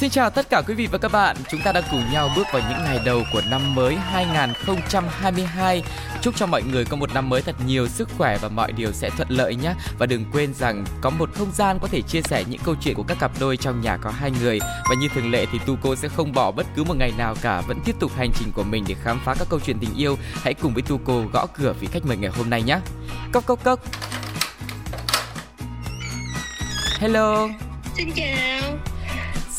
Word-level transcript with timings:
Xin 0.00 0.10
chào 0.10 0.30
tất 0.30 0.50
cả 0.50 0.62
quý 0.66 0.74
vị 0.74 0.88
và 0.92 0.98
các 0.98 1.12
bạn. 1.12 1.36
Chúng 1.50 1.60
ta 1.60 1.72
đang 1.72 1.84
cùng 1.90 2.02
nhau 2.12 2.30
bước 2.36 2.46
vào 2.52 2.62
những 2.70 2.84
ngày 2.84 3.00
đầu 3.04 3.22
của 3.32 3.42
năm 3.50 3.74
mới 3.74 3.96
2022. 3.96 5.82
Chúc 6.22 6.36
cho 6.36 6.46
mọi 6.46 6.62
người 6.62 6.84
có 6.84 6.96
một 6.96 7.14
năm 7.14 7.28
mới 7.28 7.42
thật 7.42 7.56
nhiều 7.66 7.88
sức 7.88 8.08
khỏe 8.18 8.38
và 8.38 8.48
mọi 8.48 8.72
điều 8.72 8.92
sẽ 8.92 9.10
thuận 9.10 9.28
lợi 9.28 9.54
nhé. 9.54 9.74
Và 9.98 10.06
đừng 10.06 10.24
quên 10.32 10.54
rằng 10.54 10.84
có 11.00 11.10
một 11.10 11.30
không 11.34 11.52
gian 11.52 11.78
có 11.78 11.88
thể 11.88 12.02
chia 12.02 12.22
sẻ 12.22 12.44
những 12.48 12.60
câu 12.64 12.74
chuyện 12.80 12.94
của 12.94 13.02
các 13.02 13.16
cặp 13.20 13.30
đôi 13.40 13.56
trong 13.56 13.80
nhà 13.80 13.96
có 13.96 14.10
hai 14.10 14.30
người. 14.42 14.60
Và 14.60 14.94
như 15.00 15.08
thường 15.14 15.30
lệ 15.30 15.46
thì 15.52 15.58
Tu 15.66 15.76
cô 15.82 15.96
sẽ 15.96 16.08
không 16.08 16.32
bỏ 16.32 16.50
bất 16.50 16.66
cứ 16.76 16.84
một 16.84 16.96
ngày 16.96 17.12
nào 17.18 17.34
cả, 17.42 17.60
vẫn 17.60 17.80
tiếp 17.84 17.96
tục 18.00 18.12
hành 18.16 18.30
trình 18.38 18.52
của 18.54 18.64
mình 18.64 18.84
để 18.88 18.94
khám 19.04 19.20
phá 19.24 19.34
các 19.38 19.48
câu 19.50 19.60
chuyện 19.60 19.78
tình 19.80 19.94
yêu. 19.96 20.18
Hãy 20.42 20.54
cùng 20.54 20.74
với 20.74 20.82
Tu 20.82 21.00
cô 21.04 21.24
gõ 21.32 21.46
cửa 21.46 21.74
vị 21.80 21.88
khách 21.92 22.06
mời 22.06 22.16
ngày 22.16 22.30
hôm 22.36 22.50
nay 22.50 22.62
nhé. 22.62 22.78
Cốc 23.32 23.46
cốc 23.46 23.64
cốc. 23.64 23.80
Hello. 27.00 27.48
Xin 27.96 28.10
chào. 28.16 28.97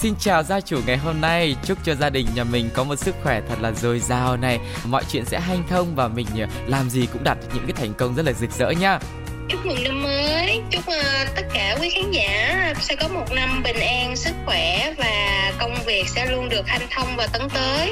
Xin 0.01 0.15
chào 0.19 0.43
gia 0.43 0.61
chủ 0.61 0.79
ngày 0.85 0.97
hôm 0.97 1.21
nay, 1.21 1.55
chúc 1.63 1.77
cho 1.83 1.95
gia 1.95 2.09
đình 2.09 2.27
nhà 2.35 2.43
mình 2.43 2.69
có 2.73 2.83
một 2.83 2.95
sức 2.95 3.15
khỏe 3.23 3.41
thật 3.49 3.55
là 3.61 3.71
dồi 3.71 3.99
dào 3.99 4.37
này, 4.37 4.59
mọi 4.85 5.03
chuyện 5.11 5.25
sẽ 5.25 5.39
hanh 5.39 5.63
thông 5.69 5.95
và 5.95 6.07
mình 6.07 6.27
ờ, 6.39 6.45
làm 6.67 6.89
gì 6.89 7.07
cũng 7.13 7.23
đạt 7.23 7.37
những 7.53 7.63
cái 7.67 7.73
thành 7.73 7.93
công 7.93 8.15
rất 8.15 8.25
là 8.25 8.33
rực 8.33 8.51
rỡ 8.51 8.69
nha. 8.69 8.99
Chúc 9.49 9.65
mừng 9.65 9.83
năm 9.83 10.03
mới, 10.03 10.61
chúc 10.71 10.83
uh, 10.87 11.35
tất 11.35 11.41
cả 11.53 11.77
quý 11.81 11.89
khán 11.89 12.11
giả 12.11 12.73
sẽ 12.79 12.95
có 12.95 13.07
một 13.07 13.25
năm 13.35 13.63
bình 13.63 13.79
an, 13.79 14.15
sức 14.15 14.33
khỏe 14.45 14.93
và 14.97 15.51
công 15.59 15.75
việc 15.85 16.09
sẽ 16.09 16.31
luôn 16.31 16.49
được 16.49 16.67
hanh 16.67 16.87
thông 16.91 17.15
và 17.17 17.27
tấn 17.27 17.49
tới. 17.49 17.91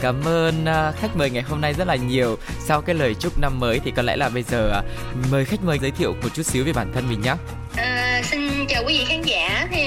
Cảm 0.00 0.24
ơn 0.24 0.64
uh, 0.64 0.96
khách 1.00 1.16
mời 1.16 1.30
ngày 1.30 1.42
hôm 1.42 1.60
nay 1.60 1.74
rất 1.74 1.86
là 1.86 1.96
nhiều. 1.96 2.38
Sau 2.60 2.82
cái 2.82 2.94
lời 2.94 3.14
chúc 3.14 3.38
năm 3.38 3.60
mới 3.60 3.80
thì 3.84 3.90
có 3.96 4.02
lẽ 4.02 4.16
là 4.16 4.28
bây 4.28 4.42
giờ 4.42 4.78
uh, 4.78 4.84
mời 5.30 5.44
khách 5.44 5.64
mời 5.64 5.78
giới 5.78 5.90
thiệu 5.90 6.14
một 6.22 6.28
chút 6.34 6.42
xíu 6.42 6.64
về 6.64 6.72
bản 6.72 6.92
thân 6.94 7.08
mình 7.08 7.20
nhé. 7.20 7.34
À, 7.76 8.22
xin 8.24 8.66
chào 8.68 8.82
quý 8.86 8.98
vị 8.98 9.04
khán 9.04 9.22
giả, 9.22 9.68
thì 9.72 9.85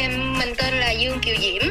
Dương 1.00 1.20
Kiều 1.20 1.36
Diễm. 1.42 1.62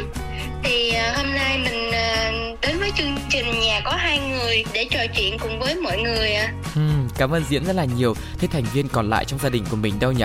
Thì 0.63 0.91
à, 0.91 1.13
hôm 1.17 1.35
nay 1.35 1.59
mình 1.59 1.93
à, 1.93 2.33
đến 2.63 2.79
với 2.79 2.91
chương 2.97 3.17
trình 3.31 3.61
nhà 3.61 3.81
có 3.85 3.91
hai 3.91 4.19
người 4.19 4.65
để 4.73 4.87
trò 4.91 5.01
chuyện 5.17 5.39
cùng 5.39 5.59
với 5.59 5.75
mọi 5.75 5.99
người 5.99 6.33
ạ. 6.33 6.53
Ừ, 6.75 6.81
cảm 7.19 7.31
ơn 7.31 7.45
Diễm 7.49 7.65
rất 7.65 7.77
là 7.77 7.85
nhiều. 7.85 8.15
Thế 8.39 8.49
thành 8.53 8.65
viên 8.73 8.89
còn 8.89 9.11
lại 9.11 9.25
trong 9.25 9.39
gia 9.39 9.49
đình 9.49 9.65
của 9.71 9.77
mình 9.77 9.99
đâu 10.01 10.13
nhỉ? 10.13 10.25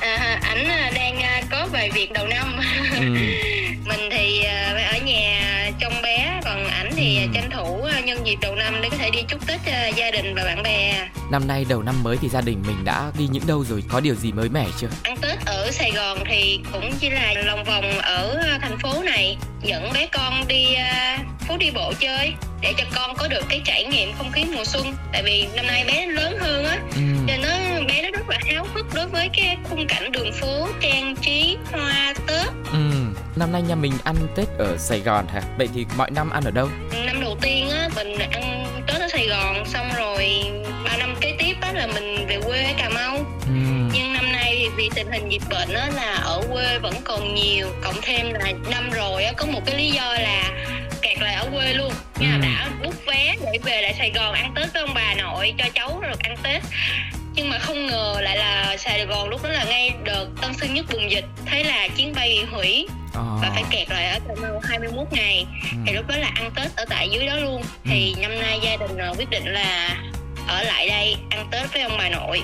À, 0.00 0.38
ảnh 0.42 0.68
à, 0.68 0.90
đang 0.94 1.14
có 1.50 1.68
vài 1.72 1.90
việc 1.90 2.12
đầu 2.12 2.26
năm. 2.26 2.56
Ừ. 2.94 3.00
mình 3.84 4.10
thì 4.10 4.44
ở 4.92 4.98
nhà 5.04 5.70
trông 5.80 6.02
bé, 6.02 6.40
còn 6.44 6.64
ảnh 6.64 6.90
thì 6.96 7.18
ừ. 7.18 7.28
tranh 7.34 7.50
thủ 7.50 7.83
nhân 8.04 8.26
dịp 8.26 8.36
đầu 8.40 8.54
năm 8.54 8.74
để 8.82 8.88
có 8.90 8.96
thể 8.96 9.10
đi 9.10 9.22
chúc 9.28 9.46
Tết 9.46 9.60
gia 9.96 10.10
đình 10.10 10.34
và 10.34 10.44
bạn 10.44 10.62
bè. 10.62 11.08
Năm 11.30 11.48
nay 11.48 11.66
đầu 11.68 11.82
năm 11.82 12.02
mới 12.02 12.16
thì 12.22 12.28
gia 12.28 12.40
đình 12.40 12.62
mình 12.66 12.84
đã 12.84 13.10
đi 13.18 13.28
những 13.32 13.46
đâu 13.46 13.64
rồi? 13.64 13.84
Có 13.88 14.00
điều 14.00 14.14
gì 14.14 14.32
mới 14.32 14.48
mẻ 14.48 14.66
chưa? 14.78 14.88
Ăn 15.02 15.16
Tết 15.16 15.38
ở 15.46 15.70
Sài 15.70 15.90
Gòn 15.90 16.18
thì 16.26 16.60
cũng 16.72 16.92
chỉ 17.00 17.10
là 17.10 17.34
lòng 17.44 17.64
vòng 17.64 17.98
ở 17.98 18.40
thành 18.60 18.78
phố 18.78 19.02
này 19.02 19.36
dẫn 19.62 19.92
bé 19.92 20.06
con 20.12 20.48
đi 20.48 20.66
uh, 20.74 21.48
phố 21.48 21.56
đi 21.56 21.70
bộ 21.74 21.92
chơi 22.00 22.32
để 22.60 22.72
cho 22.78 22.84
con 22.94 23.16
có 23.16 23.28
được 23.28 23.44
cái 23.48 23.60
trải 23.64 23.84
nghiệm 23.84 24.12
không 24.18 24.32
khí 24.32 24.44
mùa 24.56 24.64
xuân 24.64 24.94
tại 25.12 25.22
vì 25.22 25.48
năm 25.56 25.66
nay 25.66 25.84
bé 25.86 26.06
lớn 26.06 26.38
hơn 26.40 26.64
á 26.64 26.78
ừ. 26.94 27.00
nên 27.26 27.42
nó 27.42 27.48
bé 27.88 28.02
nó 28.02 28.10
rất 28.10 28.28
là 28.28 28.38
háo 28.54 28.66
hức 28.74 28.86
đối 28.94 29.06
với 29.06 29.28
cái 29.32 29.56
khung 29.70 29.86
cảnh 29.86 30.12
đường 30.12 30.32
phố 30.32 30.68
trang 30.80 31.16
trí 31.22 31.56
hoa 31.72 32.14
tết 32.26 32.46
ừ. 32.72 32.93
Năm 33.36 33.52
nay 33.52 33.62
nhà 33.62 33.74
mình 33.74 33.92
ăn 34.04 34.16
tết 34.36 34.48
ở 34.58 34.76
sài 34.78 35.00
gòn 35.00 35.26
hả? 35.26 35.42
Vậy 35.58 35.68
thì 35.74 35.86
mọi 35.96 36.10
năm 36.10 36.30
ăn 36.30 36.44
ở 36.44 36.50
đâu? 36.50 36.68
Năm 37.06 37.20
đầu 37.20 37.36
tiên 37.40 37.70
á 37.70 37.88
mình 37.96 38.18
ăn 38.18 38.66
tết 38.86 39.00
ở 39.00 39.08
sài 39.08 39.26
gòn 39.28 39.64
xong 39.66 39.86
rồi 39.96 40.44
ba 40.84 40.96
năm 40.96 41.14
kế 41.20 41.36
tiếp 41.38 41.54
á 41.60 41.72
là 41.72 41.86
mình 41.86 42.26
về 42.28 42.40
quê 42.46 42.64
ở 42.64 42.72
cà 42.78 42.88
mau. 42.88 43.16
Ừ. 43.46 43.52
nhưng 43.92 44.12
năm 44.12 44.32
nay 44.32 44.68
vì 44.76 44.90
tình 44.94 45.12
hình 45.12 45.28
dịch 45.28 45.42
bệnh 45.50 45.74
á 45.74 45.90
là 45.96 46.14
ở 46.14 46.42
quê 46.52 46.78
vẫn 46.78 46.94
còn 47.04 47.34
nhiều 47.34 47.68
cộng 47.84 48.00
thêm 48.02 48.32
là 48.32 48.52
năm 48.70 48.90
rồi 48.90 49.24
á 49.24 49.32
có 49.36 49.46
một 49.46 49.60
cái 49.66 49.76
lý 49.76 49.90
do 49.90 50.12
là 50.12 50.50
kẹt 51.02 51.18
lại 51.20 51.34
ở 51.34 51.48
quê 51.54 51.72
luôn. 51.72 51.92
Ừ. 52.20 52.26
đã 52.42 52.70
bút 52.84 52.94
vé 53.06 53.36
để 53.44 53.58
về 53.64 53.82
lại 53.82 53.94
sài 53.98 54.12
gòn 54.14 54.34
ăn 54.34 54.52
tết 54.56 54.72
với 54.72 54.82
ông 54.82 54.94
bà 54.94 55.14
nội 55.14 55.54
cho 55.58 55.64
cháu 55.74 56.00
được 56.02 56.18
ăn 56.22 56.36
tết. 56.42 56.62
Nhưng 57.36 57.50
mà 57.50 57.58
không 57.58 57.86
ngờ 57.86 58.20
lại 58.20 58.36
là 58.36 58.76
Sài 58.78 59.06
Gòn 59.06 59.28
lúc 59.28 59.42
đó 59.42 59.48
là 59.48 59.64
ngay 59.64 59.90
đợt 60.04 60.26
Tân 60.42 60.54
Sơn 60.54 60.74
Nhất 60.74 60.86
bùng 60.92 61.10
dịch 61.10 61.24
thế 61.46 61.64
là 61.64 61.88
chuyến 61.96 62.12
bay 62.14 62.28
bị 62.28 62.44
hủy 62.44 62.86
à. 63.14 63.22
và 63.42 63.50
phải 63.54 63.64
kẹt 63.70 63.90
lại 63.90 64.06
ở 64.06 64.18
Cà 64.28 64.34
Mau 64.42 64.60
21 64.64 65.06
ngày 65.10 65.46
ừ. 65.72 65.78
thì 65.86 65.92
lúc 65.92 66.06
đó 66.08 66.16
là 66.16 66.30
ăn 66.34 66.50
Tết 66.56 66.76
ở 66.76 66.84
tại 66.88 67.08
dưới 67.10 67.26
đó 67.26 67.36
luôn 67.36 67.62
ừ. 67.62 67.66
thì 67.84 68.14
năm 68.18 68.40
nay 68.40 68.60
gia 68.62 68.76
đình 68.76 68.98
ờ, 68.98 69.14
quyết 69.18 69.30
định 69.30 69.44
là 69.44 69.96
ở 70.48 70.62
lại 70.62 70.88
đây 70.88 71.16
ăn 71.30 71.48
Tết 71.50 71.72
với 71.72 71.82
ông 71.82 71.96
bà 71.98 72.08
nội. 72.08 72.42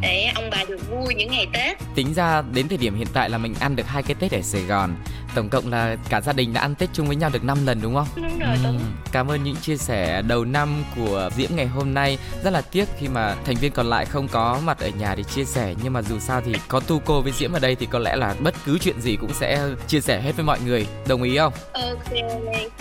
Để 0.00 0.32
ông 0.34 0.50
bà 0.50 0.64
được 0.68 0.90
vui 0.90 1.14
những 1.14 1.30
ngày 1.30 1.46
Tết. 1.52 1.78
Tính 1.94 2.14
ra 2.14 2.42
đến 2.52 2.68
thời 2.68 2.78
điểm 2.78 2.94
hiện 2.96 3.08
tại 3.12 3.30
là 3.30 3.38
mình 3.38 3.54
ăn 3.60 3.76
được 3.76 3.86
hai 3.86 4.02
cái 4.02 4.14
Tết 4.14 4.32
ở 4.32 4.40
Sài 4.42 4.62
Gòn. 4.62 4.96
Tổng 5.34 5.48
cộng 5.48 5.70
là 5.70 5.96
cả 6.08 6.20
gia 6.20 6.32
đình 6.32 6.52
đã 6.52 6.60
ăn 6.60 6.74
Tết 6.74 6.88
chung 6.92 7.06
với 7.06 7.16
nhau 7.16 7.30
được 7.32 7.44
5 7.44 7.66
lần 7.66 7.80
đúng 7.82 7.94
không? 7.94 8.06
Đúng 8.16 8.38
rồi, 8.38 8.56
ừ. 8.64 8.74
Cảm 9.12 9.30
ơn 9.30 9.44
những 9.44 9.56
chia 9.56 9.76
sẻ 9.76 10.22
đầu 10.22 10.44
năm 10.44 10.84
của 10.96 11.30
Diễm 11.36 11.50
ngày 11.54 11.66
hôm 11.66 11.94
nay. 11.94 12.18
Rất 12.44 12.50
là 12.50 12.60
tiếc 12.60 12.88
khi 12.98 13.08
mà 13.08 13.34
thành 13.44 13.56
viên 13.56 13.72
còn 13.72 13.86
lại 13.86 14.04
không 14.04 14.28
có 14.28 14.60
mặt 14.64 14.78
ở 14.78 14.88
nhà 14.88 15.14
để 15.14 15.22
chia 15.22 15.44
sẻ 15.44 15.74
nhưng 15.82 15.92
mà 15.92 16.02
dù 16.02 16.18
sao 16.18 16.40
thì 16.44 16.54
có 16.68 16.80
Tu 16.80 16.98
cô 17.04 17.20
với 17.20 17.32
Diễm 17.32 17.52
ở 17.52 17.58
đây 17.58 17.74
thì 17.74 17.86
có 17.86 17.98
lẽ 17.98 18.16
là 18.16 18.34
bất 18.40 18.54
cứ 18.64 18.78
chuyện 18.78 19.00
gì 19.00 19.16
cũng 19.16 19.32
sẽ 19.34 19.68
chia 19.86 20.00
sẻ 20.00 20.20
hết 20.20 20.36
với 20.36 20.44
mọi 20.44 20.58
người. 20.60 20.86
Đồng 21.08 21.22
ý 21.22 21.36
không? 21.36 21.52
Ok, 21.72 22.12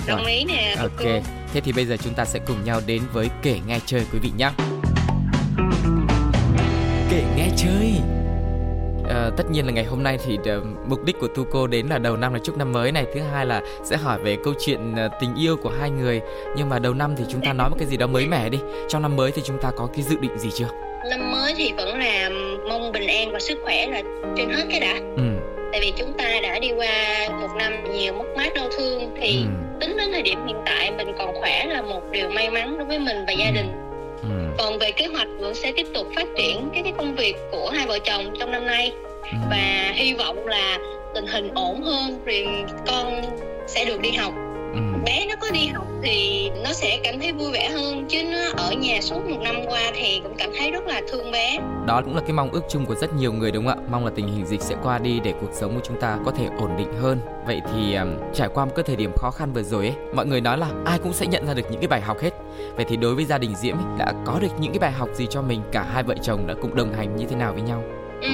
đồng 0.08 0.24
rồi. 0.24 0.32
ý 0.32 0.44
nè. 0.46 0.76
Ok. 0.80 0.92
Cô. 0.98 1.22
Thế 1.54 1.62
thì 1.62 1.72
bây 1.72 1.86
giờ 1.86 1.98
chúng 1.98 2.14
ta 2.14 2.26
sẽ 2.26 2.40
cùng 2.48 2.66
nhau 2.66 2.82
đến 2.86 3.02
với 3.14 3.30
kể 3.42 3.60
nghe 3.68 3.80
chơi 3.86 4.06
quý 4.12 4.20
vị 4.20 4.32
nhé. 4.38 4.52
Kể 7.16 7.24
nghe 7.38 7.50
chơi. 7.58 7.94
À, 9.10 9.30
tất 9.38 9.44
nhiên 9.52 9.66
là 9.66 9.72
ngày 9.72 9.84
hôm 9.84 10.04
nay 10.04 10.18
thì 10.26 10.38
uh, 10.38 10.64
mục 10.88 11.04
đích 11.04 11.20
của 11.20 11.28
Tuco 11.28 11.68
đến 11.68 11.88
là 11.88 11.98
đầu 11.98 12.18
năm 12.18 12.34
là 12.34 12.40
chúc 12.44 12.58
năm 12.58 12.72
mới 12.72 12.92
này 12.92 13.06
thứ 13.14 13.20
hai 13.34 13.46
là 13.46 13.62
sẽ 13.84 13.98
hỏi 13.98 14.20
về 14.20 14.38
câu 14.44 14.54
chuyện 14.60 14.92
uh, 14.92 15.12
tình 15.22 15.36
yêu 15.36 15.58
của 15.58 15.72
hai 15.80 15.90
người 15.90 16.22
nhưng 16.58 16.70
mà 16.70 16.80
đầu 16.80 16.94
năm 16.94 17.16
thì 17.18 17.24
chúng 17.30 17.42
ta 17.42 17.54
nói 17.54 17.70
một 17.70 17.76
cái 17.80 17.88
gì 17.88 17.98
đó 17.98 18.08
mới 18.08 18.28
mẻ 18.28 18.50
đi 18.50 18.58
trong 18.90 19.02
năm 19.02 19.16
mới 19.16 19.32
thì 19.32 19.42
chúng 19.46 19.58
ta 19.62 19.72
có 19.78 19.90
cái 19.94 20.04
dự 20.04 20.18
định 20.18 20.38
gì 20.38 20.50
chưa 20.54 20.68
năm 21.10 21.32
mới 21.32 21.54
thì 21.58 21.72
vẫn 21.78 22.00
là 22.00 22.30
mong 22.70 22.92
bình 22.92 23.08
an 23.08 23.32
và 23.32 23.40
sức 23.40 23.60
khỏe 23.64 23.88
là 23.88 24.02
trên 24.38 24.50
hết 24.50 24.64
cái 24.70 24.80
đã 24.80 24.94
ừ. 25.18 25.24
tại 25.72 25.82
vì 25.82 25.94
chúng 25.98 26.14
ta 26.18 26.30
đã 26.44 26.60
đi 26.60 26.72
qua 26.72 27.30
một 27.42 27.50
năm 27.58 27.74
nhiều 27.94 28.14
mất 28.14 28.26
mát 28.38 28.54
đau 28.56 28.70
thương 28.78 29.16
thì 29.22 29.38
ừ. 29.38 29.78
tính 29.80 29.98
đến 29.98 30.10
thời 30.12 30.22
điểm 30.22 30.48
hiện 30.48 30.58
tại 30.66 30.92
mình 30.92 31.08
còn 31.18 31.36
khỏe 31.36 31.66
là 31.66 31.82
một 31.82 32.02
điều 32.12 32.30
may 32.30 32.50
mắn 32.50 32.78
đối 32.78 32.88
với 32.88 33.00
mình 33.00 33.18
và 33.28 33.34
gia 33.34 33.46
ừ. 33.46 33.52
đình 33.56 33.72
ừ. 33.72 33.85
Còn 34.58 34.80
về 34.80 34.92
kế 34.92 35.06
hoạch 35.06 35.28
vẫn 35.40 35.56
sẽ 35.56 35.72
tiếp 35.72 35.88
tục 35.94 36.08
phát 36.16 36.28
triển 36.38 36.70
cái 36.74 36.84
cái 36.84 36.94
công 36.98 37.16
việc 37.16 37.36
của 37.52 37.70
hai 37.70 37.88
vợ 37.88 38.00
chồng 38.00 38.34
trong 38.40 38.52
năm 38.52 38.66
nay 38.66 38.92
ừ. 39.22 39.38
và 39.50 39.92
hy 39.94 40.14
vọng 40.14 40.48
là 40.48 40.78
tình 41.14 41.28
hình 41.28 41.52
ổn 41.56 41.82
hơn 41.82 42.20
thì 42.26 42.46
con 42.88 43.22
sẽ 43.68 43.86
được 43.86 44.02
đi 44.02 44.12
học. 44.12 44.34
Bé 45.06 45.26
nó 45.30 45.36
có 45.42 45.48
đi 45.52 45.68
học 45.68 45.86
thì 46.04 46.50
nó 46.64 46.74
sẽ 46.74 47.00
cảm 47.04 47.20
thấy 47.20 47.32
vui 47.32 47.52
vẻ 47.52 47.70
hơn 47.70 48.06
chứ 48.10 48.24
nó 48.24 48.52
ở 48.58 48.72
nhà 48.72 49.02
suốt 49.02 49.30
một 49.30 49.38
năm 49.42 49.56
qua 49.68 49.92
thì 49.96 50.20
cũng 50.24 50.36
cảm 50.38 50.50
thấy 50.58 50.72
rất 50.72 50.88
là 50.88 51.02
thương 51.12 51.32
bé. 51.32 51.60
Đó 51.88 52.02
cũng 52.06 52.16
là 52.16 52.22
cái 52.22 52.32
mong 52.32 52.52
ước 52.52 52.62
chung 52.70 52.86
của 52.86 52.96
rất 52.96 53.14
nhiều 53.14 53.34
người 53.34 53.52
đúng 53.52 53.68
không 53.68 53.80
ạ? 53.80 53.88
Mong 53.92 54.06
là 54.06 54.12
tình 54.16 54.28
hình 54.28 54.46
dịch 54.46 54.62
sẽ 54.62 54.76
qua 54.84 55.00
đi 55.00 55.20
để 55.20 55.34
cuộc 55.42 55.50
sống 55.54 55.76
của 55.76 55.82
chúng 55.84 56.00
ta 56.02 56.18
có 56.26 56.32
thể 56.32 56.46
ổn 56.60 56.78
định 56.78 56.94
hơn. 57.02 57.20
Vậy 57.48 57.62
thì 57.74 57.96
um, 57.96 58.08
trải 58.34 58.48
qua 58.54 58.66
một 58.66 58.72
cái 58.76 58.84
thời 58.84 58.96
điểm 58.96 59.12
khó 59.18 59.32
khăn 59.32 59.54
vừa 59.54 59.64
rồi 59.64 59.86
ấy 59.86 59.96
mọi 60.16 60.26
người 60.26 60.42
nói 60.42 60.58
là 60.58 60.68
ai 60.86 61.00
cũng 61.00 61.14
sẽ 61.14 61.26
nhận 61.26 61.48
ra 61.48 61.54
được 61.54 61.72
những 61.72 61.82
cái 61.82 61.88
bài 61.88 62.02
học 62.02 62.18
hết. 62.22 62.34
Vậy 62.76 62.86
thì 62.90 62.98
đối 62.98 63.16
với 63.16 63.26
gia 63.26 63.38
đình 63.38 63.56
diễm 63.56 63.78
ấy, 63.78 63.86
đã 63.98 64.14
có 64.26 64.40
được 64.42 64.60
những 64.60 64.72
cái 64.72 64.80
bài 64.80 64.92
học 64.92 65.10
gì 65.14 65.28
cho 65.30 65.42
mình? 65.42 65.62
Cả 65.72 65.86
hai 65.94 66.04
vợ 66.04 66.16
chồng 66.22 66.48
đã 66.48 66.54
cùng 66.62 66.76
đồng 66.76 66.94
hành 66.94 67.16
như 67.16 67.26
thế 67.30 67.36
nào 67.36 67.54
với 67.54 67.62
nhau? 67.62 67.84
Ừ, 68.22 68.30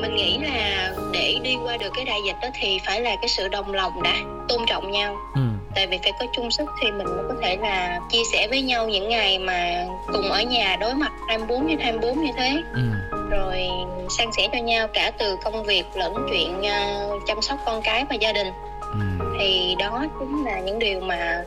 mình 0.00 0.16
nghĩ 0.16 0.38
là 0.38 0.92
để 1.12 1.38
đi 1.42 1.56
qua 1.64 1.76
được 1.76 1.90
cái 1.96 2.04
đại 2.04 2.20
dịch 2.26 2.36
đó 2.42 2.48
thì 2.60 2.78
phải 2.86 3.00
là 3.00 3.16
cái 3.16 3.28
sự 3.28 3.48
đồng 3.48 3.72
lòng 3.72 4.02
đã 4.02 4.14
tôn 4.48 4.60
trọng 4.66 4.90
nhau. 4.90 5.16
Ừ. 5.34 5.40
tại 5.74 5.86
vì 5.86 5.98
phải 6.02 6.12
có 6.20 6.26
chung 6.32 6.50
sức 6.50 6.68
thì 6.82 6.90
mình 6.90 7.06
mới 7.06 7.24
có 7.28 7.34
thể 7.42 7.56
là 7.56 8.00
chia 8.10 8.22
sẻ 8.32 8.48
với 8.50 8.62
nhau 8.62 8.88
những 8.88 9.08
ngày 9.08 9.38
mà 9.38 9.84
cùng 10.12 10.30
ở 10.30 10.42
nhà 10.42 10.76
đối 10.80 10.94
mặt 10.94 11.12
24 11.28 11.68
trên 11.68 11.78
24 11.78 12.24
như 12.24 12.32
thế 12.36 12.62
ừ. 12.74 12.80
rồi 13.30 13.68
san 14.18 14.28
sẻ 14.36 14.48
cho 14.52 14.58
nhau 14.58 14.88
cả 14.94 15.12
từ 15.18 15.36
công 15.44 15.64
việc 15.64 15.84
lẫn 15.94 16.14
chuyện 16.30 16.60
uh, 16.60 17.22
chăm 17.26 17.42
sóc 17.42 17.58
con 17.66 17.82
cái 17.82 18.04
và 18.10 18.14
gia 18.14 18.32
đình 18.32 18.48
ừ. 18.80 19.26
thì 19.38 19.76
đó 19.78 20.04
chính 20.18 20.44
là 20.44 20.60
những 20.60 20.78
điều 20.78 21.00
mà 21.00 21.44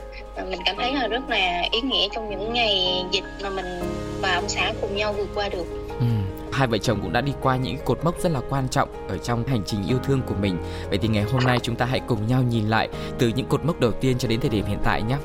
mình 0.49 0.59
cảm 0.65 0.75
thấy 0.75 0.93
là 0.93 1.07
rất 1.07 1.29
là 1.29 1.63
ý 1.71 1.81
nghĩa 1.81 2.07
trong 2.15 2.29
những 2.29 2.53
ngày 2.53 3.03
dịch 3.11 3.23
mà 3.43 3.49
mình 3.49 3.65
và 4.21 4.35
ông 4.35 4.49
xã 4.49 4.73
cùng 4.81 4.95
nhau 4.95 5.13
vượt 5.13 5.29
qua 5.35 5.49
được 5.49 5.84
hai 6.55 6.67
vợ 6.67 6.77
chồng 6.77 6.99
cũng 7.01 7.13
đã 7.13 7.21
đi 7.21 7.33
qua 7.41 7.57
những 7.57 7.77
cột 7.85 8.03
mốc 8.03 8.19
rất 8.21 8.31
là 8.31 8.41
quan 8.49 8.69
trọng 8.69 9.07
ở 9.07 9.17
trong 9.17 9.47
hành 9.47 9.61
trình 9.65 9.87
yêu 9.87 9.97
thương 10.03 10.21
của 10.21 10.35
mình. 10.35 10.57
Vậy 10.89 10.97
thì 10.97 11.07
ngày 11.07 11.23
hôm 11.23 11.43
nay 11.43 11.59
chúng 11.63 11.75
ta 11.75 11.85
hãy 11.85 12.01
cùng 12.07 12.27
nhau 12.27 12.43
nhìn 12.43 12.67
lại 12.67 12.89
từ 13.19 13.27
những 13.27 13.45
cột 13.45 13.65
mốc 13.65 13.79
đầu 13.79 13.91
tiên 13.91 14.17
cho 14.17 14.27
đến 14.27 14.39
thời 14.39 14.49
điểm 14.49 14.65
hiện 14.65 14.79
tại 14.83 15.01
nhé. 15.01 15.17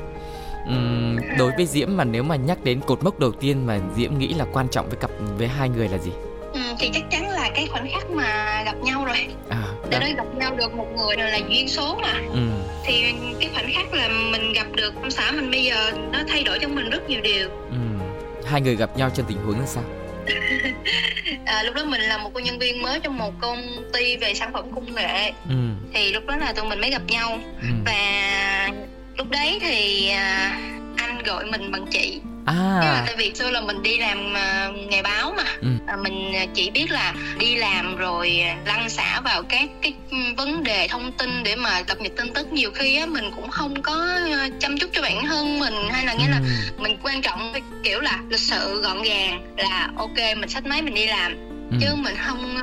uhm, 0.69 1.17
đối 1.37 1.51
với 1.57 1.65
diễm 1.65 1.97
mà 1.97 2.03
nếu 2.03 2.23
mà 2.23 2.35
nhắc 2.35 2.63
đến 2.63 2.81
cột 2.87 3.03
mốc 3.03 3.19
đầu 3.19 3.31
tiên 3.31 3.65
mà 3.65 3.79
diễm 3.95 4.17
nghĩ 4.17 4.33
là 4.33 4.45
quan 4.53 4.69
trọng 4.69 4.89
với 4.89 4.97
cặp 4.97 5.11
với 5.37 5.47
hai 5.47 5.69
người 5.69 5.87
là 5.87 5.97
gì 5.97 6.11
ừ, 6.53 6.59
thì 6.79 6.89
chắc 6.93 7.03
chắn 7.11 7.29
là 7.29 7.49
cái 7.55 7.67
khoảnh 7.71 7.87
khắc 7.91 8.09
mà 8.11 8.61
gặp 8.65 8.75
nhau 8.83 9.05
rồi 9.05 9.27
à, 9.49 9.63
để 9.89 9.99
nói 9.99 10.13
gặp 10.17 10.35
nhau 10.35 10.55
được 10.55 10.73
một 10.73 10.87
người 10.97 11.17
là 11.17 11.39
duyên 11.49 11.67
số 11.67 11.99
mà 12.01 12.13
ừ. 12.33 12.39
thì 12.85 13.13
cái 13.39 13.49
khoảnh 13.53 13.71
khắc 13.73 13.93
là 13.93 14.09
mình 14.31 14.53
gặp 14.53 14.67
được 14.75 14.93
ông 15.01 15.11
xã 15.11 15.31
mình 15.31 15.51
bây 15.51 15.63
giờ 15.63 15.91
nó 16.11 16.19
thay 16.27 16.43
đổi 16.43 16.59
cho 16.61 16.67
mình 16.67 16.89
rất 16.89 17.09
nhiều 17.09 17.21
điều 17.21 17.49
ừ. 17.49 18.05
hai 18.45 18.61
người 18.61 18.75
gặp 18.75 18.97
nhau 18.97 19.09
trong 19.09 19.25
tình 19.25 19.37
huống 19.37 19.59
là 19.59 19.65
sao 19.65 19.83
à, 21.45 21.63
lúc 21.63 21.75
đó 21.75 21.85
mình 21.85 22.01
là 22.01 22.17
một 22.17 22.31
cô 22.33 22.39
nhân 22.39 22.59
viên 22.59 22.81
mới 22.81 22.99
trong 22.99 23.17
một 23.17 23.33
công 23.41 23.91
ty 23.93 24.17
về 24.17 24.33
sản 24.33 24.53
phẩm 24.53 24.65
công 24.75 24.95
nghệ 24.95 25.31
ừ. 25.49 25.55
thì 25.93 26.11
lúc 26.13 26.25
đó 26.27 26.37
là 26.37 26.53
tụi 26.53 26.69
mình 26.69 26.81
mới 26.81 26.91
gặp 26.91 27.01
nhau 27.07 27.39
ừ. 27.61 27.67
và 27.85 28.69
lúc 29.17 29.29
đấy 29.29 29.57
thì 29.61 30.09
à, 30.09 30.59
anh 30.97 31.23
gọi 31.23 31.45
mình 31.45 31.71
bằng 31.71 31.85
chị 31.91 32.21
à. 32.45 32.79
là 32.81 33.03
tại 33.05 33.15
vì 33.17 33.31
xưa 33.35 33.51
là 33.51 33.61
mình 33.61 33.83
đi 33.83 33.97
làm 33.97 34.33
uh, 34.33 34.91
nghề 34.91 35.01
báo 35.01 35.33
mà 35.37 35.43
ừ. 35.61 35.67
à, 35.87 35.95
mình 35.95 36.33
chỉ 36.53 36.69
biết 36.69 36.91
là 36.91 37.13
đi 37.39 37.55
làm 37.55 37.95
rồi 37.95 38.43
lăn 38.65 38.89
xả 38.89 39.21
vào 39.23 39.43
các 39.43 39.69
cái 39.81 39.93
vấn 40.37 40.63
đề 40.63 40.87
thông 40.87 41.11
tin 41.11 41.43
để 41.43 41.55
mà 41.55 41.81
cập 41.81 42.01
nhật 42.01 42.11
tin 42.17 42.33
tức 42.33 42.53
nhiều 42.53 42.71
khi 42.71 42.95
á 42.95 43.05
mình 43.05 43.31
cũng 43.35 43.49
không 43.49 43.81
có 43.81 44.19
chăm 44.59 44.77
chút 44.77 44.89
cho 44.93 45.01
bản 45.01 45.25
thân 45.25 45.59
mình 45.59 45.73
hay 45.91 46.05
là 46.05 46.13
nghĩa 46.13 46.25
ừ. 46.25 46.31
là 46.31 46.41
mình 46.77 46.97
quan 47.03 47.21
trọng 47.21 47.53
kiểu 47.83 47.99
là 47.99 48.19
lịch 48.29 48.39
sự 48.39 48.81
gọn 48.81 49.03
gàng 49.03 49.55
là 49.57 49.89
ok 49.97 50.37
mình 50.37 50.49
xách 50.49 50.65
máy 50.65 50.81
mình 50.81 50.95
đi 50.95 51.05
làm 51.05 51.35
ừ. 51.71 51.77
chứ 51.81 51.95
mình 51.95 52.15
không 52.27 52.57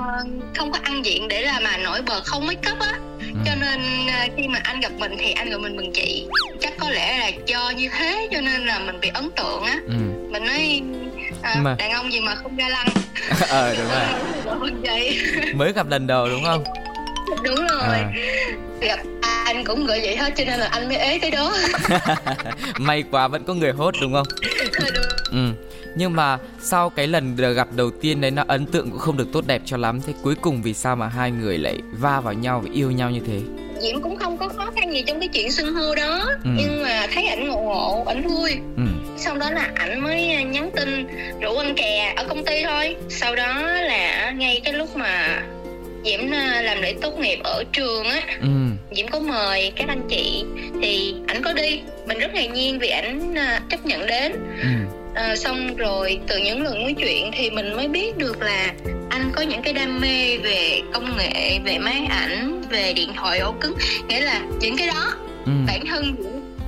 không 0.56 0.72
có 0.72 0.78
ăn 0.82 1.04
diện 1.04 1.28
để 1.28 1.42
là 1.42 1.60
mà 1.60 1.76
nổi 1.76 2.02
bật 2.02 2.24
không 2.24 2.46
make 2.46 2.70
up 2.72 2.80
á 2.80 2.94
ừ. 3.17 3.17
Cho 3.44 3.54
nên 3.60 3.80
khi 4.36 4.48
mà 4.48 4.58
anh 4.62 4.80
gặp 4.80 4.92
mình 4.98 5.12
thì 5.18 5.32
anh 5.32 5.50
gọi 5.50 5.60
mình 5.60 5.76
mừng 5.76 5.92
chị. 5.92 6.26
Chắc 6.60 6.72
có 6.78 6.90
lẽ 6.90 7.18
là 7.18 7.30
do 7.46 7.70
như 7.76 7.88
thế 7.98 8.28
cho 8.32 8.40
nên 8.40 8.66
là 8.66 8.78
mình 8.78 9.00
bị 9.00 9.10
ấn 9.14 9.30
tượng 9.30 9.62
á. 9.62 9.76
Ừ. 9.86 9.94
mình 10.30 10.44
nói 10.44 10.82
à, 11.42 11.54
mà... 11.62 11.76
đàn 11.78 11.90
ông 11.90 12.12
gì 12.12 12.20
mà 12.20 12.34
không 12.34 12.56
ga 12.56 12.68
lăng? 12.68 12.88
Ờ 13.48 13.74
đúng 13.78 13.88
rồi. 14.86 15.18
Mới 15.54 15.72
gặp 15.72 15.88
lần 15.90 16.06
đầu 16.06 16.28
đúng 16.28 16.44
không? 16.44 16.64
Đúng 17.42 17.56
rồi. 17.56 17.98
À. 17.98 18.12
gặp 18.80 18.98
anh 19.44 19.64
cũng 19.64 19.86
gửi 19.86 20.00
vậy 20.00 20.16
hết 20.16 20.32
cho 20.36 20.44
nên 20.44 20.60
là 20.60 20.66
anh 20.66 20.88
mới 20.88 20.96
ế 20.96 21.18
cái 21.18 21.30
đó. 21.30 21.56
May 22.78 23.04
quá 23.10 23.28
vẫn 23.28 23.44
có 23.44 23.54
người 23.54 23.72
hốt 23.72 23.94
đúng 24.00 24.12
không? 24.12 24.26
Đúng. 24.78 25.04
ừ 25.30 25.67
nhưng 25.98 26.16
mà 26.16 26.38
sau 26.60 26.90
cái 26.90 27.06
lần 27.06 27.36
gặp 27.36 27.68
đầu 27.76 27.90
tiên 27.90 28.20
đấy 28.20 28.30
nó 28.30 28.44
ấn 28.48 28.66
tượng 28.66 28.90
cũng 28.90 28.98
không 28.98 29.16
được 29.16 29.28
tốt 29.32 29.46
đẹp 29.46 29.62
cho 29.64 29.76
lắm. 29.76 30.00
Thế 30.06 30.12
cuối 30.22 30.34
cùng 30.34 30.62
vì 30.62 30.74
sao 30.74 30.96
mà 30.96 31.08
hai 31.08 31.30
người 31.30 31.58
lại 31.58 31.78
va 31.92 32.20
vào 32.20 32.34
nhau 32.34 32.60
và 32.64 32.70
yêu 32.72 32.90
nhau 32.90 33.10
như 33.10 33.20
thế? 33.26 33.40
Diễm 33.80 34.02
cũng 34.02 34.16
không 34.16 34.38
có 34.38 34.48
khó 34.48 34.70
khăn 34.76 34.92
gì 34.92 35.02
trong 35.06 35.20
cái 35.20 35.28
chuyện 35.28 35.50
xưng 35.50 35.74
hô 35.74 35.94
đó. 35.94 36.24
Ừ. 36.44 36.50
nhưng 36.56 36.82
mà 36.82 37.06
thấy 37.14 37.26
ảnh 37.26 37.48
ngộ 37.48 37.62
ngộ 37.62 38.04
ảnh 38.06 38.28
vui. 38.28 38.50
Ừ. 38.76 38.82
sau 39.16 39.36
đó 39.36 39.50
là 39.50 39.70
ảnh 39.74 40.00
mới 40.00 40.44
nhắn 40.44 40.70
tin 40.76 41.06
rủ 41.40 41.56
anh 41.56 41.74
kè 41.74 42.14
ở 42.16 42.24
công 42.28 42.44
ty 42.44 42.62
thôi. 42.64 42.96
Sau 43.08 43.36
đó 43.36 43.62
là 43.62 44.30
ngay 44.30 44.60
cái 44.64 44.72
lúc 44.74 44.96
mà 44.96 45.42
diễm 46.04 46.20
ờ, 46.30 46.62
làm 46.62 46.82
lễ 46.82 46.94
tốt 47.02 47.18
nghiệp 47.18 47.38
ở 47.44 47.64
trường 47.72 48.04
á 48.04 48.20
ừ. 48.40 48.48
diễm 48.96 49.08
có 49.08 49.20
mời 49.20 49.72
các 49.76 49.88
anh 49.88 50.02
chị. 50.08 50.44
Thì 50.82 51.14
ảnh 51.26 51.42
có 51.42 51.52
đi. 51.52 51.80
Mình 52.06 52.18
rất 52.18 52.34
ngạc 52.34 52.50
nhiên 52.52 52.78
vì 52.78 52.88
ảnh 52.88 53.34
ờ, 53.34 53.58
chấp 53.70 53.86
nhận 53.86 54.06
đến. 54.06 54.32
Ừ 54.62 54.68
à, 55.18 55.36
xong 55.36 55.76
rồi 55.76 56.20
từ 56.26 56.38
những 56.38 56.62
lần 56.62 56.82
nói 56.82 56.94
chuyện 56.98 57.30
thì 57.32 57.50
mình 57.50 57.76
mới 57.76 57.88
biết 57.88 58.18
được 58.18 58.42
là 58.42 58.74
anh 59.10 59.32
có 59.34 59.42
những 59.42 59.62
cái 59.62 59.72
đam 59.72 60.00
mê 60.00 60.38
về 60.38 60.82
công 60.92 61.16
nghệ 61.16 61.58
về 61.64 61.78
máy 61.78 62.06
ảnh 62.10 62.62
về 62.70 62.92
điện 62.92 63.12
thoại 63.16 63.38
ổ 63.38 63.54
cứng. 63.60 63.74
Nghĩa 64.08 64.20
là 64.20 64.40
những 64.60 64.76
cái 64.76 64.86
đó 64.86 65.14
ừ. 65.46 65.52
bản 65.66 65.86
thân 65.86 66.16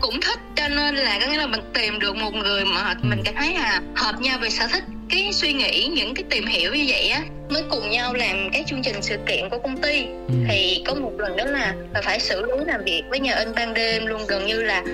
cũng 0.00 0.20
thích 0.20 0.38
cho 0.56 0.68
nên 0.68 0.96
là 0.96 1.18
có 1.20 1.26
nghĩa 1.26 1.38
là 1.38 1.46
mình 1.46 1.60
tìm 1.74 1.98
được 1.98 2.16
một 2.16 2.34
người 2.34 2.64
mà 2.64 2.94
mình 3.02 3.22
cảm 3.24 3.34
thấy 3.34 3.54
là 3.54 3.80
hợp 3.96 4.20
nhau 4.20 4.38
về 4.40 4.50
sở 4.50 4.66
thích 4.66 4.84
cái 5.10 5.28
suy 5.32 5.52
nghĩ 5.52 5.88
những 5.96 6.14
cái 6.14 6.24
tìm 6.30 6.46
hiểu 6.46 6.74
như 6.74 6.84
vậy 6.88 7.08
á 7.08 7.22
mới 7.48 7.62
cùng 7.70 7.90
nhau 7.90 8.14
làm 8.14 8.50
cái 8.52 8.64
chương 8.66 8.82
trình 8.82 9.02
sự 9.02 9.16
kiện 9.26 9.48
của 9.50 9.58
công 9.58 9.76
ty 9.76 10.02
ừ. 10.28 10.34
thì 10.48 10.82
có 10.86 10.94
một 10.94 11.12
lần 11.18 11.36
đó 11.36 11.44
là, 11.44 11.74
phải 12.04 12.20
xử 12.20 12.42
lý 12.42 12.64
làm 12.66 12.84
việc 12.84 13.02
với 13.10 13.20
nhà 13.20 13.34
in 13.34 13.48
ban 13.54 13.74
đêm 13.74 14.06
luôn 14.06 14.22
gần 14.28 14.46
như 14.46 14.62
là 14.62 14.84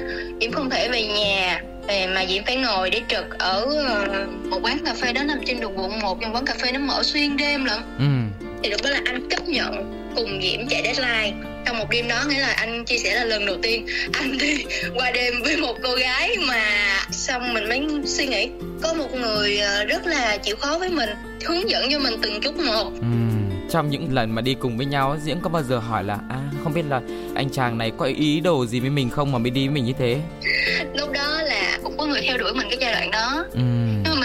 diễm 0.41 0.53
không 0.53 0.71
thể 0.71 0.89
về 0.89 1.07
nhà 1.07 1.63
mà 2.15 2.27
Diễm 2.29 2.45
phải 2.45 2.57
ngồi 2.57 2.91
để 2.91 3.01
trực 3.09 3.39
ở 3.39 3.67
ờ, 3.87 4.27
một 4.51 4.59
quán 4.63 4.79
cà 4.85 4.95
phê 4.95 5.13
đó 5.13 5.23
nằm 5.23 5.39
trên 5.45 5.61
đường 5.61 5.79
quận 5.79 5.99
1 6.01 6.19
nhưng 6.21 6.35
quán 6.35 6.45
cà 6.45 6.55
phê 6.55 6.73
nó 6.73 6.79
mở 6.79 7.03
xuyên 7.03 7.37
đêm 7.37 7.65
lận 7.65 7.81
ừ. 7.99 8.05
thì 8.63 8.71
lúc 8.71 8.81
đó 8.85 8.91
là 8.91 9.01
anh 9.05 9.29
chấp 9.29 9.49
nhận 9.49 10.06
cùng 10.17 10.41
Diễm 10.43 10.69
chạy 10.69 10.83
deadline 10.85 11.33
trong 11.67 11.79
một 11.79 11.91
đêm 11.91 12.09
đó 12.09 12.25
nghĩa 12.29 12.41
là 12.41 12.53
anh 12.53 12.85
chia 12.85 12.99
sẻ 12.99 13.15
là 13.15 13.25
lần 13.25 13.47
đầu 13.47 13.57
tiên 13.63 13.87
anh 14.13 14.39
đi 14.39 14.65
qua 14.95 15.11
đêm 15.11 15.35
với 15.43 15.57
một 15.57 15.77
cô 15.83 15.95
gái 15.95 16.37
mà 16.49 16.63
xong 17.11 17.55
mình 17.55 17.69
mới 17.69 17.87
suy 18.05 18.27
nghĩ 18.27 18.49
có 18.83 18.95
một 18.95 19.15
người 19.15 19.59
ờ, 19.59 19.85
rất 19.85 20.07
là 20.07 20.37
chịu 20.37 20.57
khó 20.57 20.79
với 20.79 20.89
mình 20.89 21.11
hướng 21.45 21.71
dẫn 21.71 21.89
cho 21.91 21.99
mình 21.99 22.15
từng 22.23 22.41
chút 22.41 22.57
một 22.57 22.93
ừ. 23.01 23.07
trong 23.71 23.91
những 23.91 24.15
lần 24.15 24.35
mà 24.35 24.43
đi 24.43 24.55
cùng 24.61 24.77
với 24.77 24.87
nhau 24.87 25.17
Diễm 25.25 25.41
có 25.41 25.49
bao 25.49 25.63
giờ 25.63 25.79
hỏi 25.79 26.05
là 26.05 26.19
à 26.31 26.41
không 26.65 26.75
biết 26.75 26.85
là 26.89 27.01
anh 27.35 27.51
chàng 27.51 27.79
này 27.79 27.93
có 27.99 28.05
ý 28.05 28.41
đồ 28.41 28.67
gì 28.67 28.81
với 28.81 28.91
mình 28.91 29.11
không 29.11 29.33
mà 29.33 29.39
mới 29.39 29.51
đi 29.51 29.67
với 29.67 29.75
mình 29.75 29.85
như 29.85 29.93
thế 29.99 30.19
lúc 30.95 31.13
đó 31.13 31.43
là 31.43 31.79
cũng 31.83 31.97
có 31.99 32.07
người 32.07 32.21
theo 32.23 32.39
đuổi 32.39 32.55
mình 32.55 32.67
cái 32.71 32.79
giai 32.81 32.93
đoạn 32.93 33.11
đó 33.11 33.45
ừ. 33.53 33.61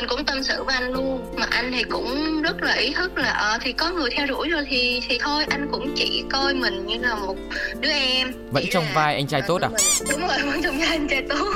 Mình 0.01 0.09
cũng 0.09 0.25
tâm 0.25 0.43
sự 0.43 0.63
với 0.63 0.75
anh 0.75 0.91
luôn. 0.91 1.35
Mà 1.37 1.47
anh 1.49 1.71
thì 1.71 1.83
cũng 1.83 2.41
rất 2.41 2.63
là 2.63 2.73
ý 2.73 2.93
thức 2.93 3.17
là 3.17 3.31
ờ 3.31 3.57
thì 3.61 3.73
có 3.73 3.91
người 3.91 4.09
theo 4.09 4.25
đuổi 4.25 4.49
rồi 4.49 4.65
thì 4.69 5.01
thì 5.07 5.17
thôi 5.21 5.45
anh 5.49 5.67
cũng 5.71 5.93
chỉ 5.95 6.23
coi 6.29 6.53
mình 6.53 6.85
như 6.85 6.97
là 7.01 7.15
một 7.15 7.35
đứa 7.79 7.89
em. 7.89 8.31
Vẫn 8.51 8.63
trong 8.71 8.83
là, 8.83 8.91
vai 8.93 9.15
anh 9.15 9.27
trai 9.27 9.41
tốt 9.47 9.61
à? 9.61 9.69
mình, 9.69 10.09
đúng 10.11 10.27
rồi 10.27 10.37
vẫn 10.45 10.61
trong 10.63 10.79
vai 10.79 10.87
anh 10.87 11.07
trai 11.07 11.21
tốt. 11.29 11.55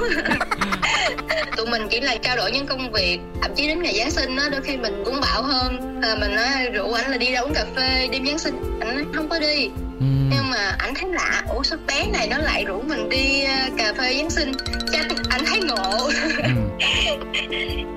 Tụi 1.58 1.68
mình 1.68 1.88
chỉ 1.90 2.00
là 2.00 2.16
trao 2.16 2.36
đổi 2.36 2.52
những 2.52 2.66
công 2.66 2.92
việc 2.92 3.20
thậm 3.42 3.52
chí 3.56 3.68
đến 3.68 3.84
ngày 3.84 3.98
giáng 3.98 4.12
sinh 4.12 4.38
á 4.38 4.50
đôi 4.52 4.62
khi 4.62 4.78
mình 4.78 5.04
cũng 5.06 5.22
bảo 5.22 5.44
hơn 5.44 6.02
à, 6.02 6.16
mình 6.20 6.36
nói 6.36 6.70
rủ 6.74 6.94
anh 6.94 7.12
là 7.12 7.18
đi 7.18 7.32
ra 7.32 7.40
uống 7.40 7.54
cà 7.54 7.66
phê 7.76 8.08
đêm 8.12 8.26
giáng 8.26 8.40
sinh. 8.40 8.80
Anh 8.80 8.96
nói 8.96 9.06
không 9.14 9.30
có 9.30 9.40
đi. 9.40 9.70
Ừ. 10.00 10.06
nhưng 10.32 10.50
mà 10.50 10.76
anh 10.80 10.94
thấy 10.96 11.10
lạ 11.10 11.44
ủa 11.50 11.64
sao 11.64 11.80
bé 11.88 12.06
này 12.14 12.28
nó 12.28 12.38
lại 12.38 12.66
rủ 12.66 12.82
mình 12.82 13.10
đi 13.10 13.44
uh, 13.44 13.78
cà 13.78 13.94
phê 13.98 14.14
giáng 14.18 14.30
sinh? 14.30 14.52
Chắc 14.92 15.06
anh 15.30 15.46
thấy 15.46 15.60
ngộ. 15.60 16.10
Ừ. 16.38 16.65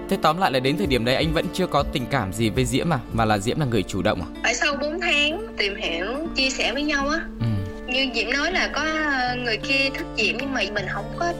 thế 0.09 0.17
tóm 0.23 0.39
lại 0.39 0.51
là 0.53 0.61
đến 0.61 0.77
thời 0.79 0.87
điểm 0.87 1.05
đấy 1.05 1.15
anh 1.15 1.33
vẫn 1.33 1.45
chưa 1.55 1.67
có 1.67 1.83
tình 1.93 2.07
cảm 2.11 2.33
gì 2.33 2.51
với 2.51 2.65
diễm 2.65 2.93
à? 2.93 2.99
Mà 3.13 3.25
là 3.25 3.39
diễm 3.39 3.61
là 3.61 3.67
người 3.67 3.83
chủ 3.83 4.03
động 4.03 4.21
à? 4.23 4.29
Phải 4.43 4.55
sau 4.55 4.77
4 4.81 5.01
tháng 5.01 5.47
tìm 5.57 5.77
hiểu 5.77 6.07
chia 6.37 6.51
sẻ 6.51 6.73
với 6.73 6.83
nhau 6.83 7.09
á. 7.09 7.19
Ừ. 7.41 7.47
Như 7.93 8.07
diễm 8.15 8.31
nói 8.31 8.53
là 8.53 8.71
có 8.73 8.83
ờ, 8.83 9.37
người 9.37 9.57
kia 9.57 9.91
thích 9.95 10.07
diễm 10.17 10.37
nhưng 10.41 10.53
mà 10.53 10.63
mình 10.75 10.87
không 10.89 11.05
có 11.19 11.33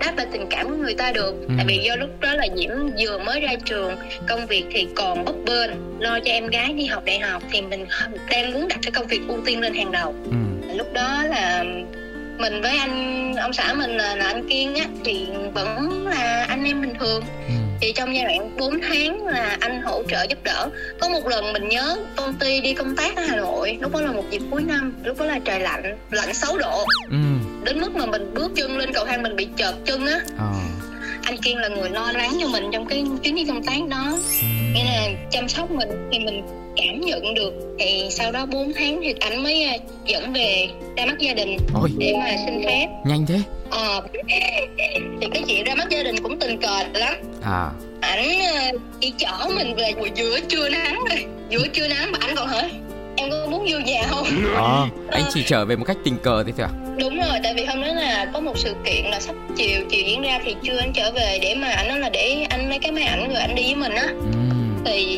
đáp 0.00 0.12
lại 0.16 0.26
tình 0.32 0.46
cảm 0.50 0.68
của 0.70 0.76
người 0.76 0.94
ta 0.94 1.12
được. 1.12 1.34
Ừ. 1.48 1.54
tại 1.56 1.66
vì 1.68 1.78
do 1.78 1.96
lúc 1.96 2.20
đó 2.20 2.34
là 2.34 2.46
diễm 2.56 2.70
vừa 2.98 3.18
mới 3.18 3.40
ra 3.40 3.52
trường 3.64 3.96
công 4.28 4.46
việc 4.46 4.64
thì 4.70 4.86
còn 4.94 5.24
bấp 5.24 5.34
bênh 5.46 5.70
lo 5.98 6.18
cho 6.24 6.30
em 6.30 6.46
gái 6.46 6.72
đi 6.72 6.86
học 6.86 7.02
đại 7.04 7.18
học 7.18 7.42
thì 7.50 7.62
mình 7.62 7.86
đang 8.30 8.52
muốn 8.52 8.68
đặt 8.68 8.78
cái 8.82 8.92
công 8.92 9.06
việc 9.06 9.20
ưu 9.28 9.38
tiên 9.44 9.60
lên 9.60 9.74
hàng 9.74 9.92
đầu. 9.92 10.14
Ừ. 10.24 10.36
lúc 10.76 10.92
đó 10.92 11.22
là 11.24 11.64
mình 12.38 12.62
với 12.62 12.76
anh 12.76 13.34
ông 13.34 13.52
xã 13.52 13.74
mình 13.74 13.96
là, 13.96 14.16
là 14.16 14.24
anh 14.24 14.48
kiên 14.48 14.74
á 14.74 14.84
thì 15.04 15.26
vẫn 15.54 16.06
là 16.06 16.46
anh 16.48 16.64
em 16.64 16.80
bình 16.80 16.94
thường 17.00 17.22
ừ 17.48 17.54
thì 17.84 17.92
trong 17.92 18.14
giai 18.14 18.24
đoạn 18.24 18.56
4 18.56 18.80
tháng 18.80 19.26
là 19.26 19.56
anh 19.60 19.82
hỗ 19.82 20.02
trợ 20.08 20.26
giúp 20.28 20.38
đỡ 20.44 20.68
có 21.00 21.08
một 21.08 21.28
lần 21.28 21.52
mình 21.52 21.68
nhớ 21.68 21.96
công 22.16 22.34
ty 22.34 22.60
đi 22.60 22.74
công 22.74 22.96
tác 22.96 23.16
ở 23.16 23.22
hà 23.22 23.36
nội 23.36 23.78
lúc 23.80 23.92
đó 23.92 24.00
là 24.00 24.12
một 24.12 24.24
dịp 24.30 24.42
cuối 24.50 24.62
năm 24.62 24.92
lúc 25.04 25.18
đó 25.18 25.24
là 25.24 25.38
trời 25.44 25.60
lạnh 25.60 25.98
lạnh 26.10 26.34
6 26.34 26.58
độ 26.58 26.84
ừ. 27.10 27.16
đến 27.64 27.80
mức 27.80 27.96
mà 27.96 28.06
mình 28.06 28.34
bước 28.34 28.52
chân 28.56 28.78
lên 28.78 28.92
cầu 28.92 29.04
thang 29.04 29.22
mình 29.22 29.36
bị 29.36 29.48
chợt 29.56 29.74
chân 29.84 30.06
á 30.06 30.20
ờ. 30.38 30.52
anh 31.22 31.36
kiên 31.38 31.58
là 31.58 31.68
người 31.68 31.90
lo 31.90 32.12
lắng 32.12 32.36
cho 32.40 32.48
mình 32.48 32.64
trong 32.72 32.86
cái 32.86 33.04
chuyến 33.22 33.34
đi 33.34 33.44
công 33.44 33.64
tác 33.64 33.88
đó 33.88 34.18
ừ. 34.42 34.53
Nghĩa 34.74 34.84
là 34.84 35.08
chăm 35.30 35.48
sóc 35.48 35.70
mình 35.70 36.08
thì 36.12 36.18
mình 36.18 36.42
cảm 36.76 37.00
nhận 37.00 37.34
được. 37.34 37.52
Thì 37.78 38.06
sau 38.10 38.32
đó 38.32 38.46
4 38.46 38.72
tháng 38.72 39.00
thì 39.02 39.14
anh 39.20 39.42
mới 39.42 39.62
à, 39.62 39.76
dẫn 40.06 40.32
về 40.32 40.68
ra 40.96 41.06
mắt 41.06 41.18
gia 41.18 41.34
đình 41.34 41.56
Ôi. 41.74 41.90
để 41.98 42.14
mà 42.18 42.36
xin 42.46 42.62
phép. 42.64 42.88
Nhanh 43.04 43.26
thế. 43.26 43.40
Ờ. 43.70 44.02
Thì 45.20 45.26
cái 45.32 45.42
chuyện 45.48 45.64
ra 45.64 45.74
mắt 45.74 45.88
gia 45.90 46.02
đình 46.02 46.16
cũng 46.22 46.38
tình 46.38 46.58
cờ 46.60 46.82
lắm. 46.94 47.14
À. 47.42 47.70
Ảnh 48.00 48.40
à, 48.40 48.72
chỉ 49.00 49.12
chở 49.18 49.48
mình 49.56 49.74
về 49.74 49.92
giữa 50.14 50.40
trưa 50.48 50.68
nắng 50.68 51.04
rồi 51.10 51.24
giữa 51.48 51.68
trưa 51.72 51.88
nắng 51.88 52.12
mà 52.12 52.18
anh 52.20 52.36
còn 52.36 52.48
hỏi 52.48 52.70
em 53.16 53.30
có 53.30 53.46
muốn 53.50 53.66
vô 53.70 53.78
nhà 53.78 54.02
không? 54.08 54.26
À, 54.56 54.86
anh 55.10 55.22
chỉ 55.34 55.42
trở 55.46 55.64
về 55.64 55.76
một 55.76 55.84
cách 55.84 55.96
tình 56.04 56.18
cờ 56.22 56.44
thế 56.46 56.52
thôi 56.56 56.66
à? 56.66 56.94
Đúng 56.98 57.16
rồi 57.16 57.38
tại 57.42 57.54
vì 57.54 57.64
hôm 57.64 57.82
đó 57.82 57.86
là 57.86 58.30
có 58.32 58.40
một 58.40 58.58
sự 58.58 58.74
kiện 58.84 59.04
là 59.04 59.20
sắp 59.20 59.34
chiều 59.56 59.80
chiều 59.90 60.02
diễn 60.06 60.22
ra 60.22 60.40
thì 60.44 60.56
chưa 60.62 60.76
anh 60.76 60.92
trở 60.94 61.12
về 61.12 61.38
để 61.42 61.54
mà 61.54 61.68
anh 61.68 61.88
nói 61.88 61.98
là 61.98 62.08
để 62.08 62.46
anh 62.50 62.68
lấy 62.68 62.78
cái 62.78 62.92
máy 62.92 63.04
ảnh 63.04 63.28
rồi 63.28 63.38
anh 63.38 63.54
đi 63.54 63.62
với 63.62 63.74
mình 63.74 63.92
á. 63.92 64.06
Ừ 64.32 64.53
thì 64.84 65.16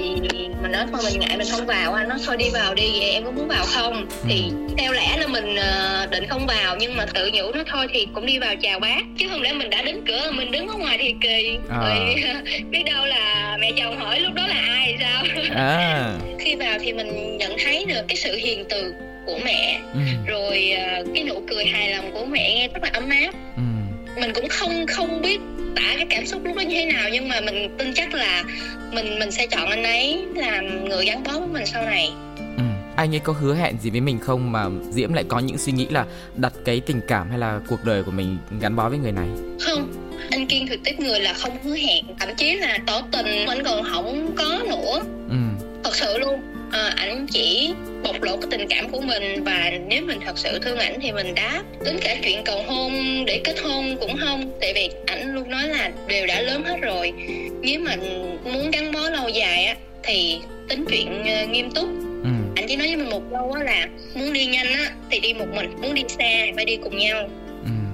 mình 0.62 0.72
nói 0.72 0.86
thôi 0.92 1.00
mình 1.04 1.20
ngại 1.20 1.36
mình 1.36 1.46
không 1.50 1.66
vào 1.66 1.92
anh 1.92 2.08
nói 2.08 2.18
thôi 2.26 2.36
đi 2.36 2.50
vào 2.52 2.74
đi 2.74 2.90
vậy 3.00 3.10
em 3.10 3.24
có 3.24 3.30
muốn 3.30 3.48
vào 3.48 3.64
không 3.66 4.06
thì 4.28 4.44
ừ. 4.50 4.74
theo 4.78 4.92
lẽ 4.92 5.16
là 5.18 5.26
mình 5.26 5.54
uh, 5.54 6.10
định 6.10 6.26
không 6.28 6.46
vào 6.46 6.76
nhưng 6.80 6.96
mà 6.96 7.06
tự 7.14 7.30
nhủ 7.32 7.52
nó 7.54 7.62
thôi 7.66 7.86
thì 7.92 8.06
cũng 8.14 8.26
đi 8.26 8.38
vào 8.38 8.56
chào 8.56 8.80
bác 8.80 9.02
chứ 9.18 9.28
không 9.30 9.42
lẽ 9.42 9.52
mình 9.52 9.70
đã 9.70 9.82
đến 9.82 10.00
cửa 10.06 10.30
mình 10.34 10.50
đứng 10.50 10.68
ở 10.68 10.74
ngoài 10.74 10.98
thì 11.00 11.14
kỳ 11.20 11.58
à. 11.70 11.78
rồi 11.78 12.14
biết 12.70 12.82
đâu 12.92 13.06
là 13.06 13.56
mẹ 13.60 13.72
chồng 13.78 14.00
hỏi 14.00 14.20
lúc 14.20 14.34
đó 14.34 14.46
là 14.46 14.62
ai 14.68 14.96
sao 15.00 15.24
à. 15.54 16.12
khi 16.38 16.54
vào 16.54 16.78
thì 16.80 16.92
mình 16.92 17.36
nhận 17.38 17.56
thấy 17.64 17.84
được 17.84 18.02
cái 18.08 18.16
sự 18.16 18.36
hiền 18.36 18.64
từ 18.68 18.94
của 19.26 19.38
mẹ 19.44 19.80
ừ. 19.94 20.00
rồi 20.26 20.72
uh, 21.00 21.06
cái 21.14 21.24
nụ 21.24 21.42
cười 21.48 21.64
hài 21.64 21.90
lòng 21.90 22.12
của 22.12 22.24
mẹ 22.24 22.54
nghe 22.54 22.68
rất 22.68 22.82
là 22.82 22.90
ấm 22.92 23.08
áp 23.10 23.30
ừ 23.56 23.62
mình 24.20 24.32
cũng 24.34 24.48
không 24.48 24.86
không 24.86 25.22
biết 25.22 25.40
tả 25.76 25.94
cái 25.96 26.06
cảm 26.10 26.26
xúc 26.26 26.44
lúc 26.44 26.56
đó 26.56 26.62
như 26.62 26.74
thế 26.74 26.92
nào 26.92 27.08
nhưng 27.12 27.28
mà 27.28 27.40
mình 27.40 27.76
tin 27.78 27.94
chắc 27.94 28.14
là 28.14 28.44
mình 28.92 29.18
mình 29.18 29.30
sẽ 29.30 29.46
chọn 29.46 29.70
anh 29.70 29.82
ấy 29.82 30.24
làm 30.34 30.88
người 30.88 31.04
gắn 31.04 31.22
bó 31.24 31.32
với 31.32 31.48
mình 31.48 31.66
sau 31.66 31.82
này. 31.82 32.10
Ừ. 32.56 32.62
anh 32.96 33.14
ấy 33.14 33.20
có 33.20 33.32
hứa 33.32 33.54
hẹn 33.54 33.76
gì 33.82 33.90
với 33.90 34.00
mình 34.00 34.18
không 34.18 34.52
mà 34.52 34.64
diễm 34.90 35.12
lại 35.12 35.24
có 35.28 35.38
những 35.38 35.58
suy 35.58 35.72
nghĩ 35.72 35.86
là 35.90 36.04
đặt 36.36 36.52
cái 36.64 36.80
tình 36.80 37.00
cảm 37.08 37.30
hay 37.30 37.38
là 37.38 37.60
cuộc 37.68 37.84
đời 37.84 38.02
của 38.02 38.10
mình 38.10 38.38
gắn 38.60 38.76
bó 38.76 38.88
với 38.88 38.98
người 38.98 39.12
này? 39.12 39.28
Không. 39.60 39.92
Anh 40.30 40.46
kiên 40.46 40.66
thực 40.66 40.80
tiếp 40.84 40.94
người 40.98 41.20
là 41.20 41.32
không 41.32 41.62
hứa 41.64 41.76
hẹn. 41.76 42.04
Thậm 42.18 42.28
chí 42.36 42.54
là 42.54 42.78
tỏ 42.86 43.02
tình 43.12 43.46
anh 43.46 43.64
còn 43.64 43.84
không 43.92 44.34
có 44.36 44.58
nữa. 44.68 45.00
Ừ. 45.30 45.36
thật 45.84 45.94
sự 45.96 46.18
luôn 46.18 46.40
à, 46.76 46.92
ảnh 46.96 47.26
chỉ 47.30 47.70
bộc 48.02 48.22
lộ 48.22 48.36
cái 48.36 48.48
tình 48.50 48.68
cảm 48.68 48.90
của 48.90 49.00
mình 49.00 49.44
và 49.44 49.72
nếu 49.88 50.02
mình 50.02 50.20
thật 50.26 50.38
sự 50.38 50.58
thương 50.58 50.78
ảnh 50.78 50.98
thì 51.02 51.12
mình 51.12 51.34
đáp. 51.34 51.62
Tính 51.84 51.98
cả 52.00 52.16
chuyện 52.22 52.44
cầu 52.44 52.62
hôn 52.62 53.24
để 53.26 53.40
kết 53.44 53.60
hôn 53.60 53.96
cũng 54.00 54.16
không. 54.16 54.58
Tại 54.60 54.72
vì 54.74 54.90
ảnh 55.06 55.34
luôn 55.34 55.50
nói 55.50 55.68
là 55.68 55.90
đều 56.06 56.26
đã 56.26 56.40
lớn 56.40 56.64
hết 56.64 56.76
rồi. 56.82 57.12
Nếu 57.62 57.80
mà 57.80 57.96
muốn 58.44 58.70
gắn 58.70 58.92
bó 58.92 59.10
lâu 59.10 59.28
dài 59.28 59.64
á 59.64 59.76
thì 60.02 60.38
tính 60.68 60.84
chuyện 60.90 61.20
uh, 61.20 61.50
nghiêm 61.50 61.70
túc. 61.70 61.88
Ừ. 62.22 62.30
anh 62.56 62.66
chỉ 62.68 62.76
nói 62.76 62.86
với 62.86 62.96
mình 62.96 63.10
một 63.10 63.22
câu 63.30 63.52
á 63.52 63.62
là 63.62 63.86
muốn 64.14 64.32
đi 64.32 64.46
nhanh 64.46 64.66
á 64.66 64.90
thì 65.10 65.20
đi 65.20 65.34
một 65.34 65.46
mình 65.54 65.76
muốn 65.82 65.94
đi 65.94 66.02
xa 66.08 66.46
phải 66.56 66.64
đi 66.64 66.76
cùng 66.76 66.98
nhau. 66.98 67.28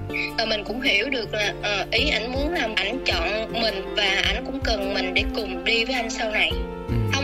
Ừ. 0.09 0.17
và 0.39 0.45
mình 0.45 0.65
cũng 0.65 0.81
hiểu 0.81 1.09
được 1.09 1.35
là 1.35 1.55
uh, 1.61 1.91
ý 1.91 2.09
ảnh 2.09 2.33
muốn 2.33 2.53
là 2.53 2.69
ảnh 2.77 2.99
chọn 3.07 3.53
mình 3.63 3.95
và 3.97 4.23
ảnh 4.25 4.45
cũng 4.47 4.61
cần 4.65 4.95
mình 4.95 5.15
để 5.15 5.23
cùng 5.35 5.65
đi 5.65 5.85
với 5.85 5.95
anh 5.95 6.11
sau 6.11 6.31
này 6.31 6.51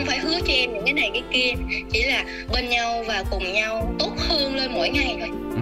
phải 0.09 0.19
hứa 0.19 0.39
cho 0.47 0.53
em 0.53 0.73
những 0.73 0.85
cái 0.85 0.93
này 0.93 1.09
cái 1.13 1.23
kia 1.31 1.53
chỉ 1.91 2.03
là 2.03 2.25
bên 2.53 2.69
nhau 2.69 3.03
và 3.07 3.23
cùng 3.31 3.53
nhau 3.53 3.95
tốt 3.99 4.11
hơn 4.17 4.55
lên 4.55 4.71
mỗi 4.73 4.89
ngày 4.89 5.15
thôi 5.19 5.29
ừ. 5.55 5.61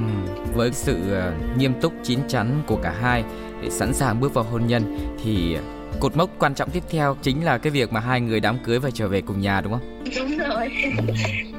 với 0.53 0.71
sự 0.73 0.95
uh, 0.95 1.57
nghiêm 1.57 1.73
túc 1.81 1.93
chín 2.03 2.19
chắn 2.27 2.63
của 2.67 2.79
cả 2.83 2.93
hai 3.01 3.23
để 3.61 3.69
sẵn 3.69 3.93
sàng 3.93 4.19
bước 4.19 4.33
vào 4.33 4.43
hôn 4.43 4.67
nhân 4.67 4.97
thì 5.23 5.57
cột 5.99 6.17
mốc 6.17 6.29
quan 6.39 6.55
trọng 6.55 6.69
tiếp 6.69 6.83
theo 6.89 7.17
chính 7.21 7.45
là 7.45 7.57
cái 7.57 7.71
việc 7.71 7.93
mà 7.93 7.99
hai 7.99 8.21
người 8.21 8.39
đám 8.39 8.57
cưới 8.63 8.79
và 8.79 8.89
trở 8.93 9.07
về 9.07 9.21
cùng 9.21 9.41
nhà 9.41 9.61
đúng 9.61 9.71
không? 9.71 10.03
Đúng 10.17 10.37
rồi. 10.37 10.69